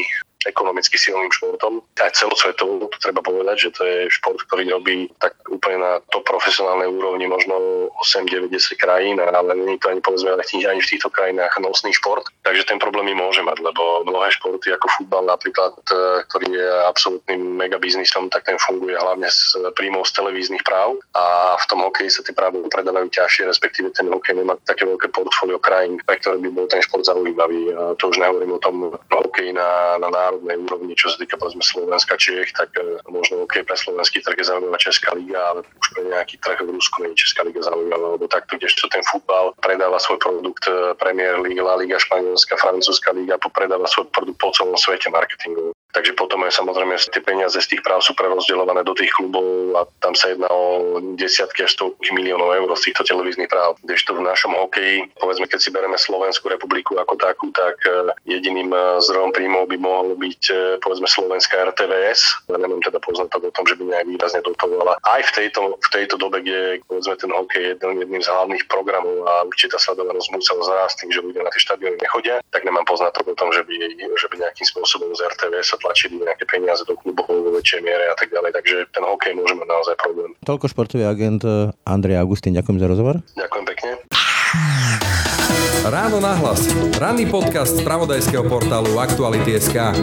ekonomicky 0.48 0.96
silným 0.96 1.28
športom. 1.32 1.84
Aj 2.00 2.12
celosvetovo, 2.16 2.88
to 2.88 2.98
treba 3.00 3.20
povedať, 3.20 3.68
že 3.68 3.70
to 3.76 3.82
je 3.84 3.98
šport, 4.08 4.40
ktorý 4.48 4.72
robí 4.72 5.12
tak 5.20 5.36
úplne 5.52 5.84
na 5.84 5.92
to 6.08 6.24
profesionálnej 6.24 6.88
úrovni 6.88 7.28
možno 7.28 7.88
8, 8.00 8.24
9, 8.24 8.48
10 8.48 8.80
krajín, 8.80 9.20
ale 9.20 9.52
nie 9.52 9.76
to 9.76 9.92
ani 9.92 10.00
povedzme 10.00 10.32
ani 10.32 10.80
v 10.80 10.90
týchto 10.90 11.12
krajinách 11.12 11.52
nosný 11.60 11.92
šport. 11.92 12.24
Takže 12.44 12.64
ten 12.64 12.80
problém 12.80 13.12
môže 13.12 13.44
mať, 13.44 13.60
lebo 13.60 14.06
mnohé 14.08 14.32
športy 14.32 14.72
ako 14.72 14.86
futbal 14.96 15.28
napríklad, 15.28 15.76
e, 15.92 16.24
ktorý 16.30 16.46
je 16.56 16.68
absolútnym 16.88 17.40
megabiznisom, 17.60 18.32
tak 18.32 18.48
ten 18.48 18.56
funguje 18.56 18.96
hlavne 18.96 19.28
z 19.28 19.60
príjmov 19.76 20.08
z 20.08 20.16
televíznych 20.16 20.64
práv 20.64 20.96
a 21.12 21.56
v 21.58 21.64
tom 21.68 21.84
hokeji 21.84 22.08
sa 22.08 22.24
tie 22.24 22.32
práva 22.32 22.56
predávajú 22.70 23.12
ťažšie, 23.12 23.50
respektíve 23.50 23.92
ten 23.92 24.08
hokej 24.08 24.40
nemá 24.40 24.56
také 24.64 24.86
veľké 24.88 25.12
portfólio 25.12 25.58
krajín, 25.60 26.00
pre 26.06 26.16
ktoré 26.22 26.38
by 26.38 26.48
bol 26.54 26.66
ten 26.70 26.80
šport 26.80 27.04
zaujímavý. 27.04 27.74
To 27.98 28.04
už 28.08 28.16
nehovorím 28.22 28.56
o 28.56 28.62
tom 28.62 28.76
hokeji 29.10 29.52
na, 29.52 29.98
na 29.98 30.08
národnej 30.30 30.62
úrovni, 30.62 30.94
čo 30.94 31.10
sa 31.10 31.18
týka 31.18 31.34
povedzme 31.34 31.58
Slovenska, 31.66 32.14
Čech, 32.14 32.54
tak 32.54 32.70
možno 33.10 33.42
OK, 33.42 33.66
pre 33.66 33.74
slovenský 33.74 34.22
trh 34.22 34.38
je 34.38 34.46
zaujímavá 34.46 34.78
Česká 34.78 35.10
liga, 35.18 35.42
ale 35.42 35.66
už 35.66 35.86
pre 35.90 36.02
nejaký 36.06 36.38
trh 36.38 36.62
v 36.62 36.70
Rusku 36.70 37.02
nie 37.02 37.18
Česká 37.18 37.42
liga 37.42 37.58
zaujímavá, 37.66 38.14
lebo 38.14 38.30
takto, 38.30 38.54
kdežto 38.54 38.86
ten 38.94 39.02
futbal 39.10 39.50
predáva 39.58 39.98
svoj 39.98 40.22
produkt 40.22 40.70
Premier 41.02 41.42
League, 41.42 41.58
La 41.58 41.74
Liga, 41.74 41.98
Španielská, 41.98 42.54
Francúzska 42.62 43.10
liga, 43.10 43.34
predáva 43.42 43.90
svoj 43.90 44.06
produkt 44.14 44.38
po 44.38 44.54
celom 44.54 44.78
svete 44.78 45.10
marketingu. 45.10 45.74
Takže 45.90 46.14
potom 46.14 46.46
aj 46.46 46.54
samozrejme 46.54 46.94
tie 47.10 47.22
peniaze 47.22 47.58
z 47.58 47.70
tých 47.76 47.82
práv 47.82 47.98
sú 48.06 48.14
prerozdeľované 48.14 48.86
do 48.86 48.94
tých 48.94 49.10
klubov 49.10 49.74
a 49.74 49.82
tam 49.98 50.14
sa 50.14 50.30
jedná 50.30 50.46
o 50.46 51.02
desiatky 51.18 51.66
až 51.66 51.74
stovky 51.74 52.14
miliónov 52.14 52.54
eur 52.54 52.70
z 52.78 52.90
týchto 52.90 53.02
televíznych 53.02 53.50
práv. 53.50 53.74
Kdežto 53.82 54.14
v 54.14 54.22
našom 54.22 54.54
hokeji, 54.54 55.10
povedzme, 55.18 55.50
keď 55.50 55.58
si 55.58 55.74
bereme 55.74 55.98
Slovenskú 55.98 56.46
republiku 56.46 56.94
ako 57.02 57.18
takú, 57.18 57.50
tak 57.50 57.82
e, 57.82 58.14
jediným 58.30 58.70
e, 58.70 59.02
zdrojom 59.02 59.34
príjmov 59.34 59.66
by 59.66 59.76
mohlo 59.82 60.14
byť 60.14 60.42
e, 60.50 60.54
povedzme 60.78 61.10
Slovenská 61.10 61.58
RTVS. 61.74 62.46
Neviem 62.54 62.82
teda 62.86 63.02
poznať 63.02 63.42
o 63.42 63.50
tom, 63.50 63.66
že 63.66 63.74
by 63.74 63.82
nejak 63.90 64.06
výrazne 64.06 64.40
dotovala. 64.46 64.94
Aj 65.02 65.22
v 65.26 65.32
tejto, 65.34 65.74
v 65.82 65.88
tejto 65.90 66.14
dobe, 66.22 66.46
kde 66.46 66.78
povedzme 66.86 67.18
ten 67.18 67.30
hokej 67.34 67.62
je 67.62 67.72
jedným 67.82 68.22
z 68.22 68.30
hlavných 68.30 68.64
programov 68.70 69.26
a 69.26 69.42
určite 69.42 69.74
tá 69.74 69.78
sledovanosť 69.82 70.28
musela 70.30 70.62
zrásť 70.62 71.02
tým, 71.02 71.10
že 71.10 71.24
ľudia 71.24 71.42
na 71.42 71.50
tie 71.50 71.62
štadióny 71.66 71.98
nechodia, 71.98 72.38
tak 72.54 72.62
nemám 72.62 72.86
poznatok 72.86 73.26
o 73.26 73.34
tom, 73.34 73.50
že 73.50 73.66
by, 73.66 73.74
že 73.98 74.26
by 74.30 74.36
nejakým 74.38 74.66
spôsobom 74.70 75.10
z 75.18 75.26
RTVS 75.26 75.79
tlačili 75.80 76.20
nejaké 76.20 76.44
peniaze 76.44 76.84
do 76.84 76.94
klubov 76.94 77.26
vo 77.26 77.50
väčšej 77.56 77.80
miere 77.80 78.04
a 78.12 78.14
tak 78.14 78.28
ďalej. 78.30 78.52
Takže 78.54 78.76
ten 78.92 79.04
hokej 79.04 79.32
môže 79.34 79.54
mať 79.56 79.68
naozaj 79.68 79.94
problém. 79.98 80.30
Toľko 80.44 80.66
športový 80.68 81.04
agent 81.08 81.42
eh, 81.42 81.72
Andrej 81.88 82.20
Augustín, 82.20 82.52
ďakujem 82.52 82.78
za 82.78 82.86
rozhovor. 82.86 83.16
Ďakujem 83.34 83.64
pekne. 83.64 83.90
Ráno 85.80 86.20
nahlas. 86.20 86.68
Ranný 87.00 87.24
podcast 87.32 87.80
z 87.80 87.82
pravodajského 87.82 88.44
portálu 88.44 89.00
Aktuality.sk. 89.00 89.96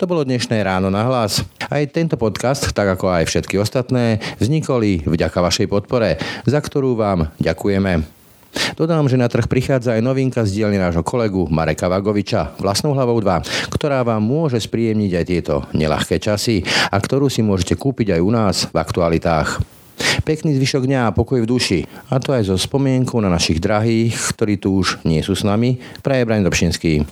To 0.00 0.04
bolo 0.08 0.24
dnešné 0.26 0.58
ráno 0.64 0.88
na 0.88 1.04
hlas. 1.06 1.44
Aj 1.68 1.84
tento 1.92 2.16
podcast, 2.18 2.72
tak 2.72 2.96
ako 2.96 3.12
aj 3.12 3.24
všetky 3.28 3.60
ostatné, 3.60 4.18
vznikoli 4.40 5.04
vďaka 5.04 5.38
vašej 5.38 5.68
podpore, 5.68 6.16
za 6.48 6.58
ktorú 6.58 6.96
vám 6.96 7.30
ďakujeme. 7.38 8.23
Dodám, 8.74 9.06
že 9.06 9.20
na 9.20 9.30
trh 9.30 9.46
prichádza 9.46 9.94
aj 9.94 10.02
novinka 10.02 10.42
z 10.42 10.62
dielne 10.62 10.82
nášho 10.82 11.06
kolegu 11.06 11.46
Mareka 11.46 11.86
Vagoviča 11.86 12.58
vlastnou 12.58 12.94
hlavou 12.94 13.18
2, 13.22 13.70
ktorá 13.70 14.02
vám 14.02 14.22
môže 14.22 14.58
spríjemniť 14.58 15.12
aj 15.14 15.24
tieto 15.24 15.54
nelahké 15.70 16.18
časy 16.18 16.66
a 16.90 16.96
ktorú 16.98 17.30
si 17.30 17.44
môžete 17.46 17.78
kúpiť 17.78 18.18
aj 18.18 18.20
u 18.20 18.30
nás 18.34 18.56
v 18.70 18.76
aktualitách. 18.80 19.62
Pekný 20.26 20.58
zvyšok 20.58 20.90
dňa 20.90 21.00
a 21.10 21.14
pokoj 21.14 21.38
v 21.38 21.46
duši. 21.46 21.80
A 22.10 22.18
to 22.18 22.34
aj 22.34 22.50
so 22.50 22.56
spomienkou 22.58 23.22
na 23.22 23.30
našich 23.30 23.62
drahých, 23.62 24.34
ktorí 24.34 24.58
tu 24.58 24.82
už 24.82 25.06
nie 25.06 25.22
sú 25.22 25.38
s 25.38 25.46
nami. 25.46 25.78
Praje 26.02 26.26
Braň 26.26 26.42
Dobšinský. 26.46 27.06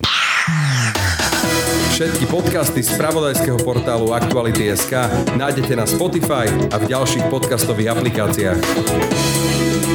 Všetky 1.93 2.25
podcasty 2.27 2.83
z 2.83 2.99
pravodajského 2.99 3.61
portálu 3.63 4.11
Aktuality.sk 4.11 5.07
nájdete 5.39 5.77
na 5.77 5.87
Spotify 5.87 6.51
a 6.73 6.77
v 6.81 6.85
ďalších 6.91 7.31
podcastových 7.31 7.95
aplikáciách. 7.95 9.92